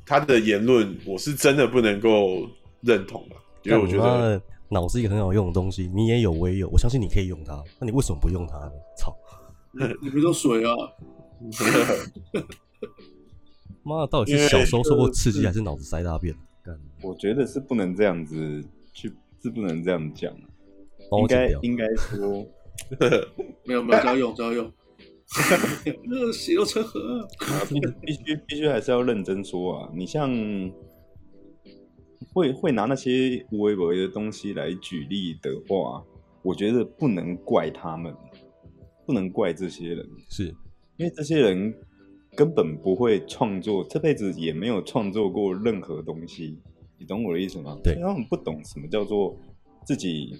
[0.05, 2.47] 他的言论我是真的不能够
[2.81, 8.71] 认同的，因为我觉得脑是一个很好用的东西，你也有，我也有，我相信你可以用它，那你为什么不用它呢？
[8.97, 9.15] 操！
[10.01, 10.75] 你不用水啊！
[13.81, 16.35] 妈的，到底是小时候受过刺激，还是脑子塞大便？
[17.01, 20.33] 我觉得是不能这样子去，是不能这样讲。
[21.11, 22.45] 应该应该说，
[23.65, 24.71] 没有没有，只要用只要用。
[26.05, 27.27] 热血又成河，
[27.69, 29.91] 必必须必须还是要认真说啊！
[29.93, 30.27] 你像
[32.33, 36.03] 会会拿那些无微博的东西来举例的话，
[36.41, 38.11] 我觉得不能怪他们，
[39.05, 40.45] 不能怪这些人，是
[40.97, 41.75] 因为这些人
[42.35, 46.57] 根本不会创作，这辈子也没有创作过任何东西，
[46.99, 47.77] 你懂我的意思吗？
[47.83, 49.35] 对，他们不懂什么叫做
[49.85, 50.35] 自己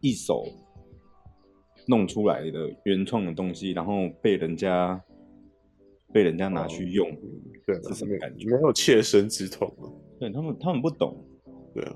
[0.00, 0.44] 一手。
[1.88, 5.00] 弄出来的原创的东西，然后被人家
[6.12, 7.08] 被人家拿去用，
[7.64, 8.48] 对，是什么感觉？
[8.50, 9.86] 没有切身之痛啊！
[10.18, 11.24] 对他们，他们不懂，
[11.72, 11.94] 对啊。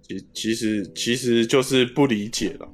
[0.00, 2.66] 其其实其实就是不理解了，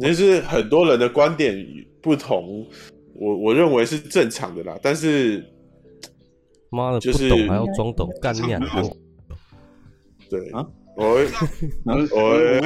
[0.00, 1.54] 就是很多人的观点
[2.00, 2.66] 不同，
[3.12, 4.80] 我我认为是正常的啦。
[4.82, 5.44] 但是，
[6.76, 8.60] 妈的，就是不懂还要装懂，干你娘！
[10.28, 10.66] 对啊。
[10.96, 11.26] 喂，
[11.84, 12.60] 喂，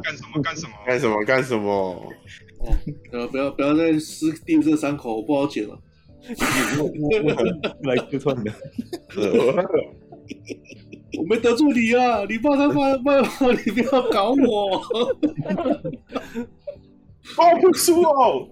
[0.00, 0.40] 干什么？
[0.42, 0.72] 干什么？
[0.86, 1.24] 干什么？
[1.24, 1.70] 干什么？
[1.72, 2.72] 哦，
[3.12, 5.78] 呃，不要不要再撕定这伤口，不好剪了。
[7.84, 8.52] 来客串的，
[11.18, 12.24] 我没得罪你啊！
[12.28, 13.16] 你爸他妈妈，
[13.64, 14.76] 你不要搞我。
[17.36, 18.48] 哦，不出哦。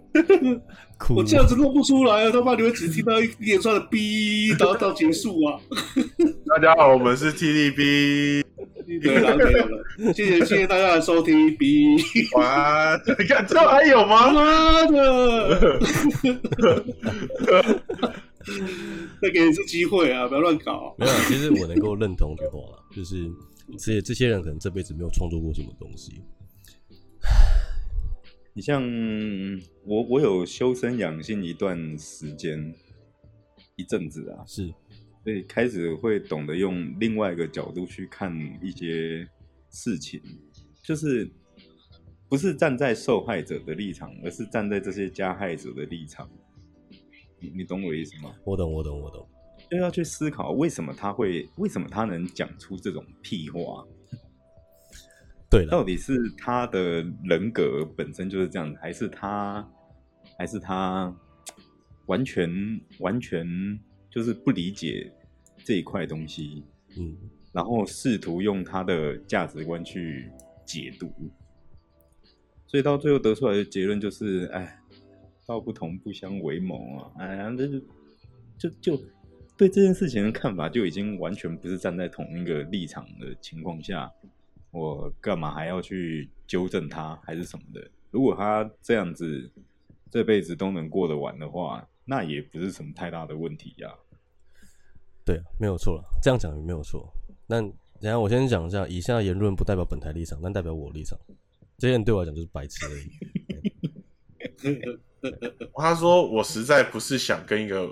[1.04, 2.30] 哭我这样子弄不出来啊！
[2.30, 5.60] 他妈，你们只听到一连串的“哔”， 然后到结束啊！
[6.48, 8.44] 大家好，我们是 T D B。
[9.02, 11.54] 对了，对了，谢谢谢谢大家的收听。
[11.56, 11.96] B，
[12.36, 13.00] 晚安。
[13.18, 14.30] 你看，这还有吗？
[14.32, 15.80] 妈的！
[19.20, 20.26] 再给你一次机会啊！
[20.28, 20.94] 不要乱搞。
[20.98, 22.60] 没有，其实我能够认同一句话，
[22.94, 23.30] 就是
[23.78, 26.22] 这些这些人可能这辈子没有创作过什么东西。
[28.56, 28.80] 你像
[29.84, 32.72] 我，我有修身养性一段时间，
[33.74, 34.72] 一阵子啊，是，
[35.24, 38.32] 所以开始会懂得用另外一个角度去看
[38.62, 39.28] 一些
[39.72, 40.22] 事情，
[40.84, 41.28] 就是
[42.28, 46.30] 不是站在受害者的立场，而是站在这些加害者的立场。
[47.40, 48.36] 你你懂我的意思吗？
[48.44, 49.28] 我懂，我懂，我懂。
[49.68, 53.84] 就要去思考为什么他会，为什么他能讲出这种屁话。
[55.54, 59.64] 对，到底是他的人格本身就是这样子，还是他，
[60.36, 61.14] 还是他
[62.06, 62.50] 完全
[62.98, 63.46] 完全
[64.10, 65.12] 就是不理解
[65.64, 66.64] 这一块东西，
[66.98, 67.16] 嗯，
[67.52, 70.28] 然后试图用他的价值观去
[70.66, 71.08] 解读，
[72.66, 74.80] 所以到最后得出来的结论就是，哎，
[75.46, 77.78] 道不同不相为谋啊，哎呀，这就
[78.58, 79.04] 就就
[79.56, 84.10] 对这件事情的看法就已经完全不是站在同一个立场的情况下，
[84.74, 87.88] 我干嘛还要去纠正他还是什么的？
[88.10, 89.50] 如果他这样子
[90.10, 93.94] 这辈子都能过得完的话，那也不是什么太大的问题呀、啊。
[95.24, 97.08] 对，没有错了，这样讲也没有错。
[97.46, 97.72] 那等
[98.02, 101.16] 下我先讲一下，以下言论不代表本台立场，但代表我立场。
[101.78, 104.80] 这些人对我来讲就是白痴而已。
[105.76, 107.90] 他说：“我实在不是想跟一个。”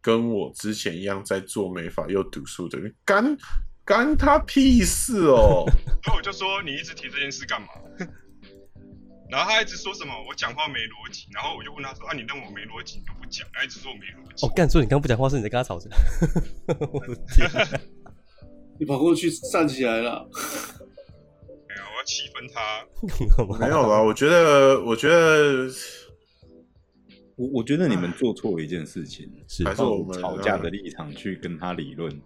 [0.00, 3.36] 跟我之前一样在做美发又读书的人，干
[3.88, 5.64] 干他屁事哦！
[6.04, 7.68] 所以我就说你一直提这件事干嘛？
[9.30, 14.46] 然后他一直说什么我讲话没逻辑，然后我就问他说啊，你认为我没逻辑你就不讲，他一直说我没逻辑。
[14.46, 15.88] 哦，干，所以你刚刚不讲话是你在跟他吵架？
[16.92, 17.80] 我的天！
[18.78, 20.28] 你跑过去站起来了？
[21.66, 22.84] 没有，我要气愤他。
[23.58, 24.02] 没有吧？
[24.02, 25.66] 我觉得，我觉得。
[27.36, 32.20] 我我觉得你们做错了一件事情，是还是我们吵架的立场去跟他理论。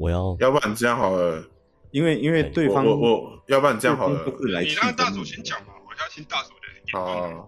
[0.00, 1.44] 我要，要不然这样好了，
[1.90, 4.24] 因为因为对方我，我，我要不然这样好了，
[4.62, 6.98] 你让大主先讲嘛，我要听大主的。
[6.98, 7.46] 啊，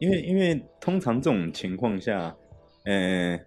[0.00, 2.34] 因为因为通常这种情况下，
[2.86, 3.38] 呃，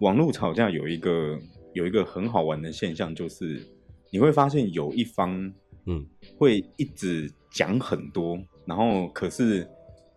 [0.00, 1.38] 网络吵架有一个
[1.72, 3.66] 有一个很好玩的现象，就是
[4.10, 5.52] 你会发现有一方
[5.86, 9.66] 嗯会一直讲很多，然后可是。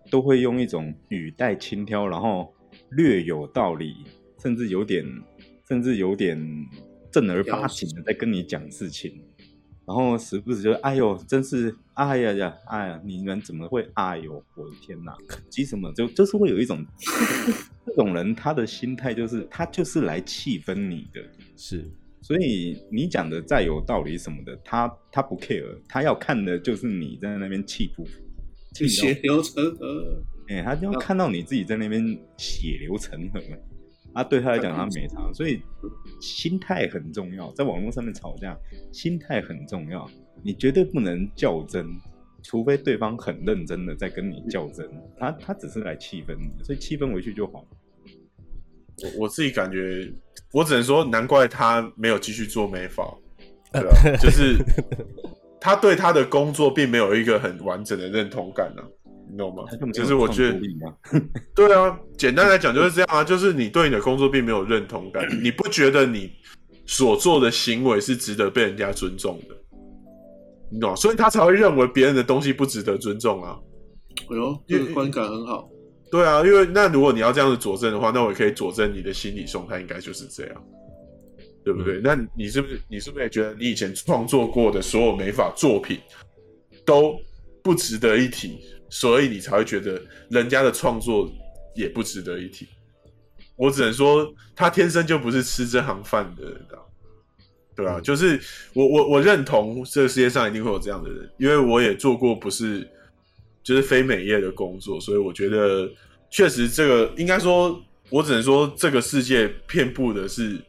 [0.10, 2.54] 都会用一种语带轻佻，然后
[2.90, 3.94] 略有道理，
[4.42, 5.06] 甚至有点，
[5.70, 6.38] 甚至有点
[7.12, 9.22] 正儿八经的在跟你讲事情，
[9.86, 15.16] 然后时不时就哎呦，真是哎呀呀，哎呀，你们怎么会哎呦，我的天哪，
[15.50, 15.92] 急什么？
[15.94, 16.86] 就就是会有一种
[17.86, 21.22] 这种人，他的心态就是他就是来气愤你的，
[21.58, 21.84] 是，
[22.22, 28.06] 所以你讲的再有道理什么的，他他不 care，他要看的就是你在那边气不
[28.74, 28.88] 气。
[28.88, 33.40] 血流成河，哎、欸，他就要看到你自己在那边血流成河，
[34.14, 35.62] 啊，对他来讲他没差，所以
[36.20, 38.58] 心态很重要，在网络上面吵架，
[38.92, 40.10] 心态很重要，
[40.44, 41.86] 你绝对不能较真，
[42.44, 47.66] 除非对方很认真的在跟你较真，他他只是来气愤你，所以气愤回去就好。
[49.04, 50.12] 我我自己感觉，
[50.54, 53.04] 我只能说，难怪他没有继续做美发，
[53.72, 53.92] 对吧？
[54.22, 54.58] 就是。
[55.64, 58.90] 他对他的工作并没有一个很完整的认同感呢、啊，
[59.30, 59.64] 你懂吗？
[59.94, 60.60] 就是我觉得，
[61.56, 66.32] 对啊，简单来讲就是这样啊，就是你对你的工作并没有认同感，你不觉得你
[66.86, 69.56] 所做的行为是值得被人家尊重的，
[70.70, 70.96] 你懂吗？
[70.96, 73.58] 所以他才会认为别人的东西不值得尊重啊。
[74.30, 75.70] 哎呦，这个观感很好。
[76.12, 80.64] 对啊，因为那如果你要这样子佐证的话，那我也可以佐证你的心理状态应该就是这样。
[81.64, 81.98] 对不对？
[81.98, 86.00] 嗯、那你是不是你是不是也觉得你以前创作过的所有美法作品
[86.84, 87.16] 都
[87.62, 88.60] 不值得一提，
[88.92, 91.28] 所以你才会觉得人家的创作
[91.74, 92.68] 也不值得一提？
[93.56, 96.68] 我只能说，他天生就不是吃这行饭的人，
[97.76, 97.98] 对吧？
[97.98, 98.40] 嗯、就是
[98.74, 102.88] 我我我认同这个世界上一定会有这样的人，因为我也做过不是
[103.64, 105.90] 就是非美业的工作，所以我觉得
[106.30, 107.82] 确实这个应该说，
[108.12, 110.62] 我只能说这个世界遍布的是。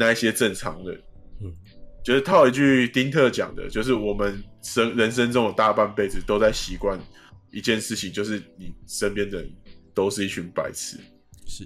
[0.00, 1.02] 那一些正常人，嗯，
[2.04, 6.98] 就是套一句丁特讲的，就是我们生人生中的大半辈子都在习惯
[7.50, 9.50] 一件事情，就是你身边的人
[9.94, 10.96] 都是一群白痴，
[11.46, 11.64] 是，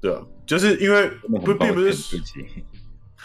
[0.00, 2.20] 对啊，就是因为不并不是，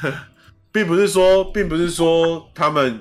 [0.71, 2.99] 并不是说，并不是说他们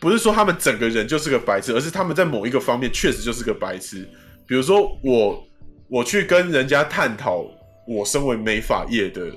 [0.00, 4.08] 不是说他们整个人就是个白痴，而是他们在某一个方面确实就是个白痴。
[4.46, 5.46] 比如说我
[5.88, 7.44] 我去跟人家探讨
[7.86, 9.30] 我身为美发业的。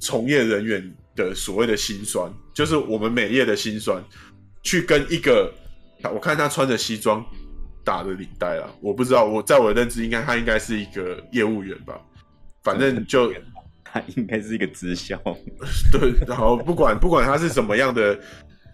[0.00, 4.02] 从业人员的所谓的辛酸，就是我们美业的辛酸。
[4.62, 5.50] 去跟一个，
[6.12, 7.24] 我看他穿着西装，
[7.84, 11.98] 打着领带啦，我不知道，我在我的认知，应该他应该是一个业务员吧。
[12.62, 13.32] 反正就
[13.84, 15.16] 他应该是一个直销。
[15.92, 18.18] 对，然后不管不管他是什么样的，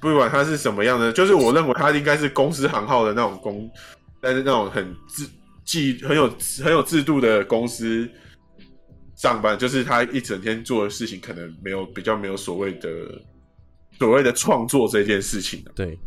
[0.00, 3.70] 不管他是什么样的，就是我认为他应该是公司行号的那种公，
[4.20, 5.28] 但是那种很制
[5.64, 6.28] 既很有
[6.64, 8.08] 很有制度的公司。
[9.24, 12.90] 上班就是他一整天做的事情，可能没有比较没有所谓的
[13.98, 15.64] 所谓的创作这件事情。
[15.74, 15.98] 对，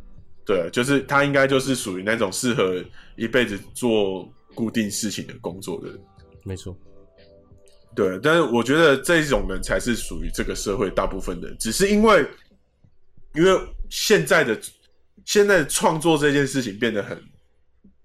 [0.45, 2.79] 对，就是他应该就是属于那种适合
[3.15, 5.99] 一辈子做固定事情的工作的人。
[6.43, 6.77] 没错，
[7.95, 12.23] 对，但是我觉得这种人才是属于这个社会大部分的人，只是因为
[13.33, 13.59] 因为
[13.89, 14.55] 现在的
[15.25, 17.19] 现在创作这件事情变得很。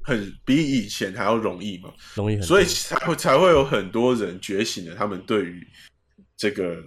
[0.02, 4.94] 很比以前还要容易嘛，容易很，所以才会才会有很多人觉醒了。
[4.94, 5.66] 他们对于
[6.36, 6.82] 这个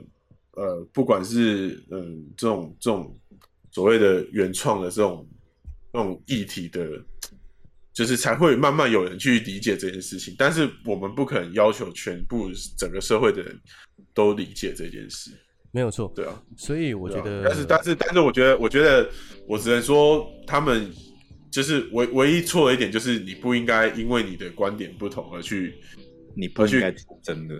[0.51, 2.05] 呃，不管是嗯、呃、
[2.37, 3.19] 这种这种
[3.71, 5.27] 所谓的原创的这种
[5.91, 6.87] 这种议题的
[7.93, 10.35] 就是才会慢慢有人去理解这件事情。
[10.37, 13.57] 但是我们不可能要求全部整个社会的人
[14.13, 15.31] 都理解这件事。
[15.71, 16.41] 没有错，对啊。
[16.57, 19.09] 所以我觉得，但是但是但是，我觉得我觉得
[19.45, 20.89] 我只能说，他们
[21.55, 25.73] 就是唯唯一错的一点，就是你不应该因为你的观点不同而去，
[26.35, 26.93] 你不应该
[27.23, 27.55] 真的。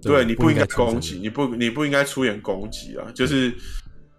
[0.00, 3.12] 对，你不应该攻击，你不你不应该出言攻击啊！
[3.14, 3.52] 就是，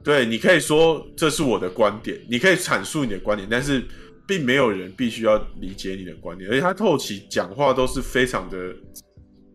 [0.03, 3.83] 对，你可以说这是我的观点，你可以阐述你的观点，但是
[4.27, 6.47] 并没有人必须要理解你的观点。
[6.51, 8.75] 而且他后期讲话都是非常的，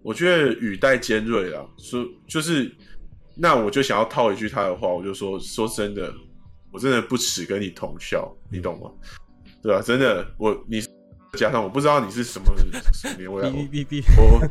[0.03, 2.69] 我觉得语带尖锐啊，说就是，
[3.37, 6.13] 那我就想要套一句他的话，我就说，说真的，
[6.73, 8.91] 我真的不耻跟你同校，你懂吗？
[9.63, 9.83] 对吧？
[9.83, 10.83] 真的，我你。
[11.39, 12.53] 加上我不知道你是什么
[13.17, 14.43] 名， 我要 B B B，我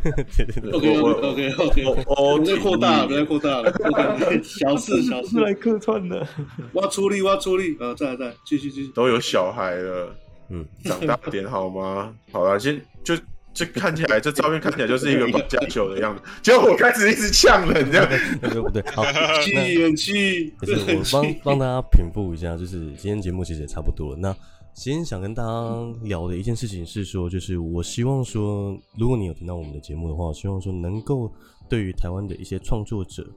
[0.72, 3.70] OK OK OK，我我在扩大，不要扩大了，
[4.42, 6.26] 小事小事来客串的，
[6.72, 10.16] 我要出力，我要出力，呃，再来再来，继续继续，都有小孩了，
[10.52, 12.14] 嗯，长大点好吗？
[12.32, 13.14] 好了，先就
[13.54, 18.08] 这看起来，这照片看起来就是一个绑架球的样子，结果我开始一直呛了，你这样
[18.42, 18.82] 对不对？
[18.96, 19.04] 好，
[19.42, 24.34] 气元气，就是我帮帮大家平复一下，就是今天节目其实也差不多了，那。
[24.82, 31.30] 今天想跟大家聊的一件事情是说，就是我希望说，如果你有听到我们的节目的话，我希望说能够
[31.68, 33.30] 对于台湾的一些创作者，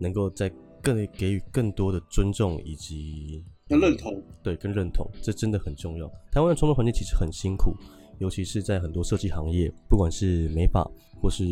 [0.00, 6.08] 能够在更给予更多的尊重以及认同，对，跟认同，这真的很重要。
[6.32, 7.72] 台湾的创作环境其实很辛苦。
[8.18, 10.82] 尤其是在很多设计行业，不管是美发
[11.22, 11.44] 或是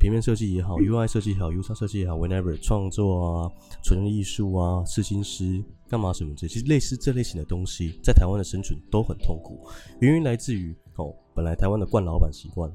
[0.00, 3.52] 平面设计也好，UI 设计也好，UX 设计也好，whenever 创作啊、
[3.82, 9.66] 纯艺术啊、刺青师干嘛什么这，其实类似这类型的东西，在台湾的生存都很痛苦。
[10.00, 12.70] 原因来自于哦，本来台湾的惯老板习惯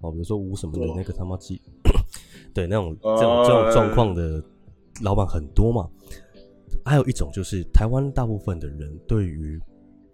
[0.00, 1.60] 哦，比如说吴什么的那个他妈鸡，
[2.54, 4.42] 对那种这种这种状况的
[5.02, 5.88] 老板很多嘛。
[6.84, 9.60] 还有一种就是台湾大部分的人对于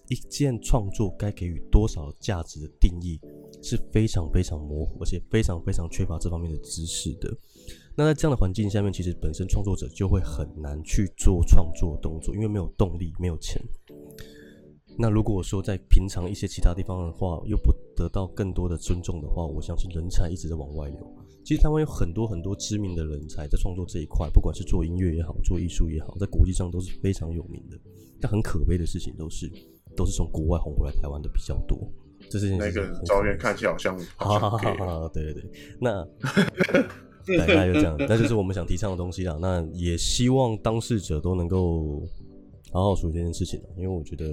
[0.08, 3.18] 一件创作该给予多少价值的定义
[3.62, 7.34] 是非常非常模糊，而且非常非常缺乏这方面的知识的。
[7.98, 13.60] 那在这样的环境下面，其实本身创作者就会很难去做创作动作，因为没有动力，没有钱。
[14.96, 21.12] 那如果说在平常一些其他地方的话，又不得到更多的尊重的话，我相信人才一直在往外流。
[21.44, 27.76] 其实台湾有很多很多知名的人才在创作这一块，不管是做音乐也好，做艺术也好，在国际上都是非常有名的。
[28.20, 29.50] 但很可悲的事情都是。
[29.96, 31.76] 都是从国外红回来台湾的比较多，
[32.30, 36.06] 这是那个照片看起来好像，好好好好，对对对，那
[37.36, 39.36] 大概就这样，那就是我们想提倡的东西啦。
[39.40, 42.02] 那也希望当事者都能够
[42.72, 44.24] 好好处理这件事情，因为我觉得，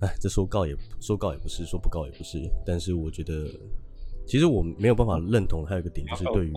[0.00, 3.46] 哎，这说告也说告也不是，说不告也不是，但是我觉得，
[4.26, 6.52] 其实我没有办法认同，还有一个点就是对于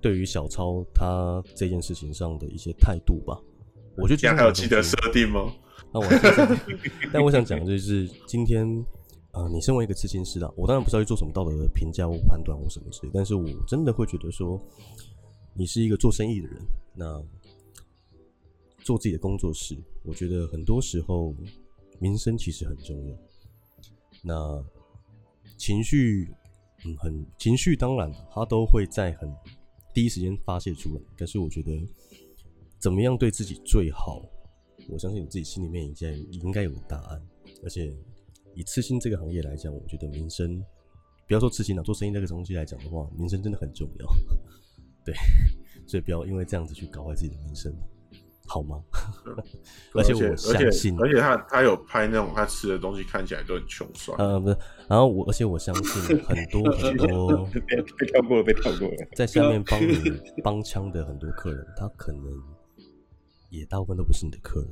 [0.00, 3.38] 对于小超他这件事情上的一些态度吧。
[3.96, 5.52] 我就觉得还有记得设定吗？
[5.92, 6.06] 那我，
[7.12, 8.66] 但我想讲的就是今天，
[9.36, 14.58] 呃，你身为一个刺青师啊，我当然不是要去做什么道德的评价或判断或什么之类，但是我真的会觉得说，
[15.52, 16.62] 你是一个做生意的人，
[16.94, 17.22] 那
[18.82, 21.34] 做自己的工作室，我觉得很多时候
[21.98, 23.16] 名声其实很重要。
[24.22, 24.64] 那
[25.58, 26.34] 情绪，
[26.86, 29.30] 嗯，很情绪，当然他都会在很
[29.92, 31.78] 第一时间发泄出来，但是我觉得
[32.78, 34.22] 怎么样对自己最好？
[34.88, 37.22] 我相信你自己心里面已经应该有答案，
[37.62, 37.94] 而且
[38.56, 40.60] 以刺青这个行业来讲，我觉得民生，
[41.28, 44.06] 不要说刺青了，做生意这个东西来讲的话，民生真的很重要。
[45.04, 45.14] 对，
[45.86, 47.72] 所以不要因为这样子去搞坏自己的名声，
[48.46, 48.82] 好吗？
[49.94, 54.18] 而且我相信，而且他他有拍那种他吃的东西看起来都很穷酸。
[54.18, 54.56] 呃，不是，
[54.88, 59.94] 然后我而且我相信很多 很多被跳过了，被跳过了，在下面帮你
[60.42, 62.22] 帮腔的很多客人，他可能。
[63.48, 64.68] 也大部分都不是你的客人，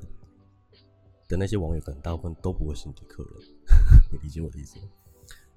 [1.28, 3.32] 的那些网友可能大部分都不会是你的客人，
[4.12, 4.84] 你理解我的意思吗？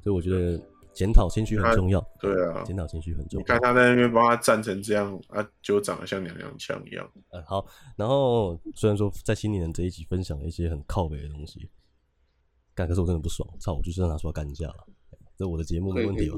[0.01, 0.61] 所以我觉得
[0.93, 1.99] 检讨情绪很重要。
[2.19, 3.43] 对啊，检讨情绪很重要。
[3.43, 7.09] 你看他在那边帮他站成这样啊，就长得像娘娘腔一样。
[7.31, 7.65] 嗯，好。
[7.95, 11.69] 然后虽然说在新年人这一集分享了一些很靠北的东西，
[12.73, 14.87] 干，可是我真的不爽，操，我就是要拿出来干架了。
[15.37, 16.37] 这我的节目没问题吧？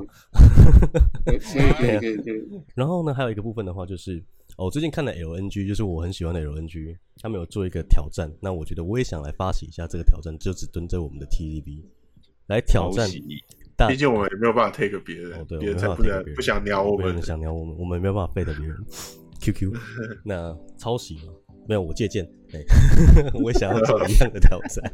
[1.26, 2.62] 可以可以可以 可以。
[2.76, 4.24] 然后呢，还有一个部分的话就是。
[4.60, 11.82] 哦，我最近看了 LNG，就是我很喜欢的 LNG，他们有做一个挑战，那我觉得我也想来发起一下这个挑战，就只蹲在我们的 TVB
[12.48, 13.10] 来挑战。
[13.88, 18.76] 毕竟我们也没有办法 take 别人，别人才不能不想鸟我们，想鸟我们，我们没有办法 fake 别人。
[19.40, 19.74] QQ，
[20.26, 21.32] 那抄袭吗？
[21.70, 22.28] 没有，我借鉴。
[22.52, 22.60] 哎，
[23.44, 24.92] 我也想要做一样的挑战。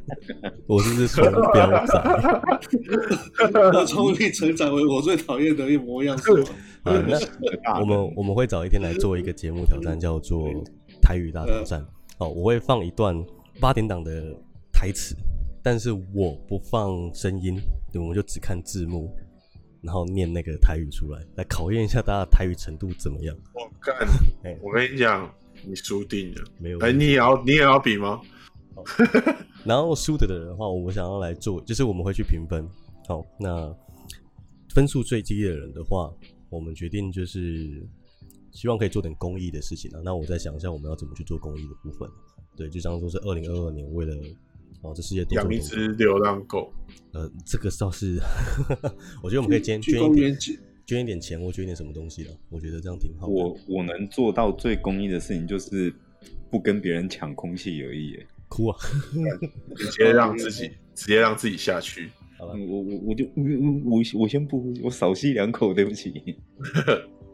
[0.68, 2.04] 我是不是双标仔？
[3.74, 6.50] 我从你成长为我最讨厌的一模样是吗？
[6.84, 7.18] 啊，那
[7.80, 10.50] 我们我们会找一天来做一个节目挑战，叫做
[11.02, 11.80] 台语大挑战。
[12.18, 13.16] 哦，我会放一段
[13.62, 14.36] 八点档的
[14.74, 15.16] 台词，
[15.64, 17.56] 但是我不放声音，
[17.94, 19.16] 对，我们就只看字幕，
[19.82, 23.34] 然后念那个台语出来，来考验一下大家的台语程度怎么样。
[23.54, 23.96] 我干，
[24.62, 25.34] 我跟你讲，
[25.68, 26.44] 你输定了。
[26.60, 28.22] 没有，哎，你也要，你也要比吗？
[29.64, 32.68] 然后输的的人的话，我们想要来做，就是我们会去评分。
[33.08, 33.76] 好，那
[34.74, 36.14] 分数最低的人的话，
[36.50, 37.88] 我们决定就是
[38.52, 40.02] 希望可以做点公益的事情啊。
[40.04, 42.08] 那我再想一下，我们要怎么去做公益的部分。
[42.56, 44.16] 对，就像说是二零二二年为了
[44.82, 46.72] 哦这世界多养一只流浪狗。
[47.14, 48.20] 呃，这个倒是，
[49.24, 50.38] 我觉得我们可以捐捐一点
[50.86, 52.32] 捐一点钱，或捐一点什么东西了。
[52.50, 53.28] 我觉得这样挺好。
[53.28, 55.94] 我我能做到最公益的事情，就是
[56.50, 58.18] 不跟别人抢空气而已。
[58.48, 58.78] 哭啊！
[59.76, 62.12] 直接让自己 直接让自己下去。
[62.38, 63.44] 好了，我我我就我
[63.86, 66.14] 我我先不，我少吸两口，对不起。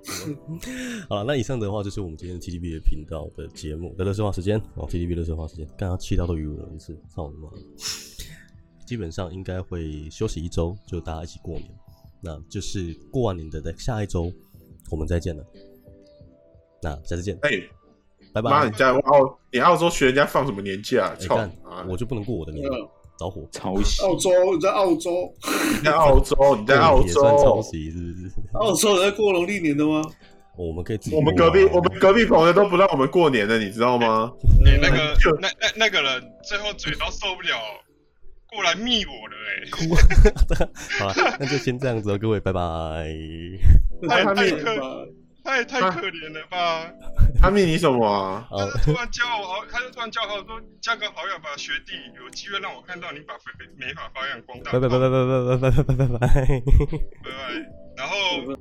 [1.10, 7.50] 好了，那以上的话就是我们今天 T T B 的频道的节目的乐说话时间哦，T T B 乐色话时间，刚刚气到都语无伦次，操你妈！
[8.86, 11.70] 基本上应该会休息一周，就大家一起过年，
[12.22, 14.32] 那就是过完年的的下一周
[14.92, 15.44] 我们再见了。
[16.82, 17.38] 那下次见。
[17.44, 17.70] 欸
[18.34, 18.50] 拜拜！
[18.50, 21.14] 妈，你在澳，你澳洲学人家放什么年假？
[21.16, 21.52] 操、欸！
[21.90, 22.66] 我就不能过我的年？
[23.20, 23.46] 着火！
[23.52, 24.02] 抄袭！
[24.04, 25.34] 澳洲，你在澳洲？
[25.44, 26.56] 你在澳洲？
[26.56, 27.06] 你在澳洲？
[27.08, 28.32] 也算抄袭是不是？
[28.54, 30.02] 澳洲人在过农历年的吗？
[30.58, 31.16] 我们可以自己。
[31.18, 34.32] 我们隔壁，我们隔壁朋友都不让我们过年的，你知道吗？
[34.64, 37.58] 你那个，那那那个人最后嘴都受不了，
[38.52, 39.70] 过来密我了哎！
[39.72, 39.96] 哭！
[41.00, 42.62] 好了，那就先这样子了，各位，拜拜。
[44.08, 45.08] 太太可。
[45.44, 46.88] 太太可怜了吧！
[47.42, 48.48] 他密你什么啊？
[48.52, 54.72] 他就突然叫我好，他就突然叫我说加个好友吧，学弟，有机会让我看到你把美美发发扬光大。
[54.72, 56.62] 拜拜拜拜拜拜拜拜拜拜拜拜拜。
[57.98, 58.56] 然后。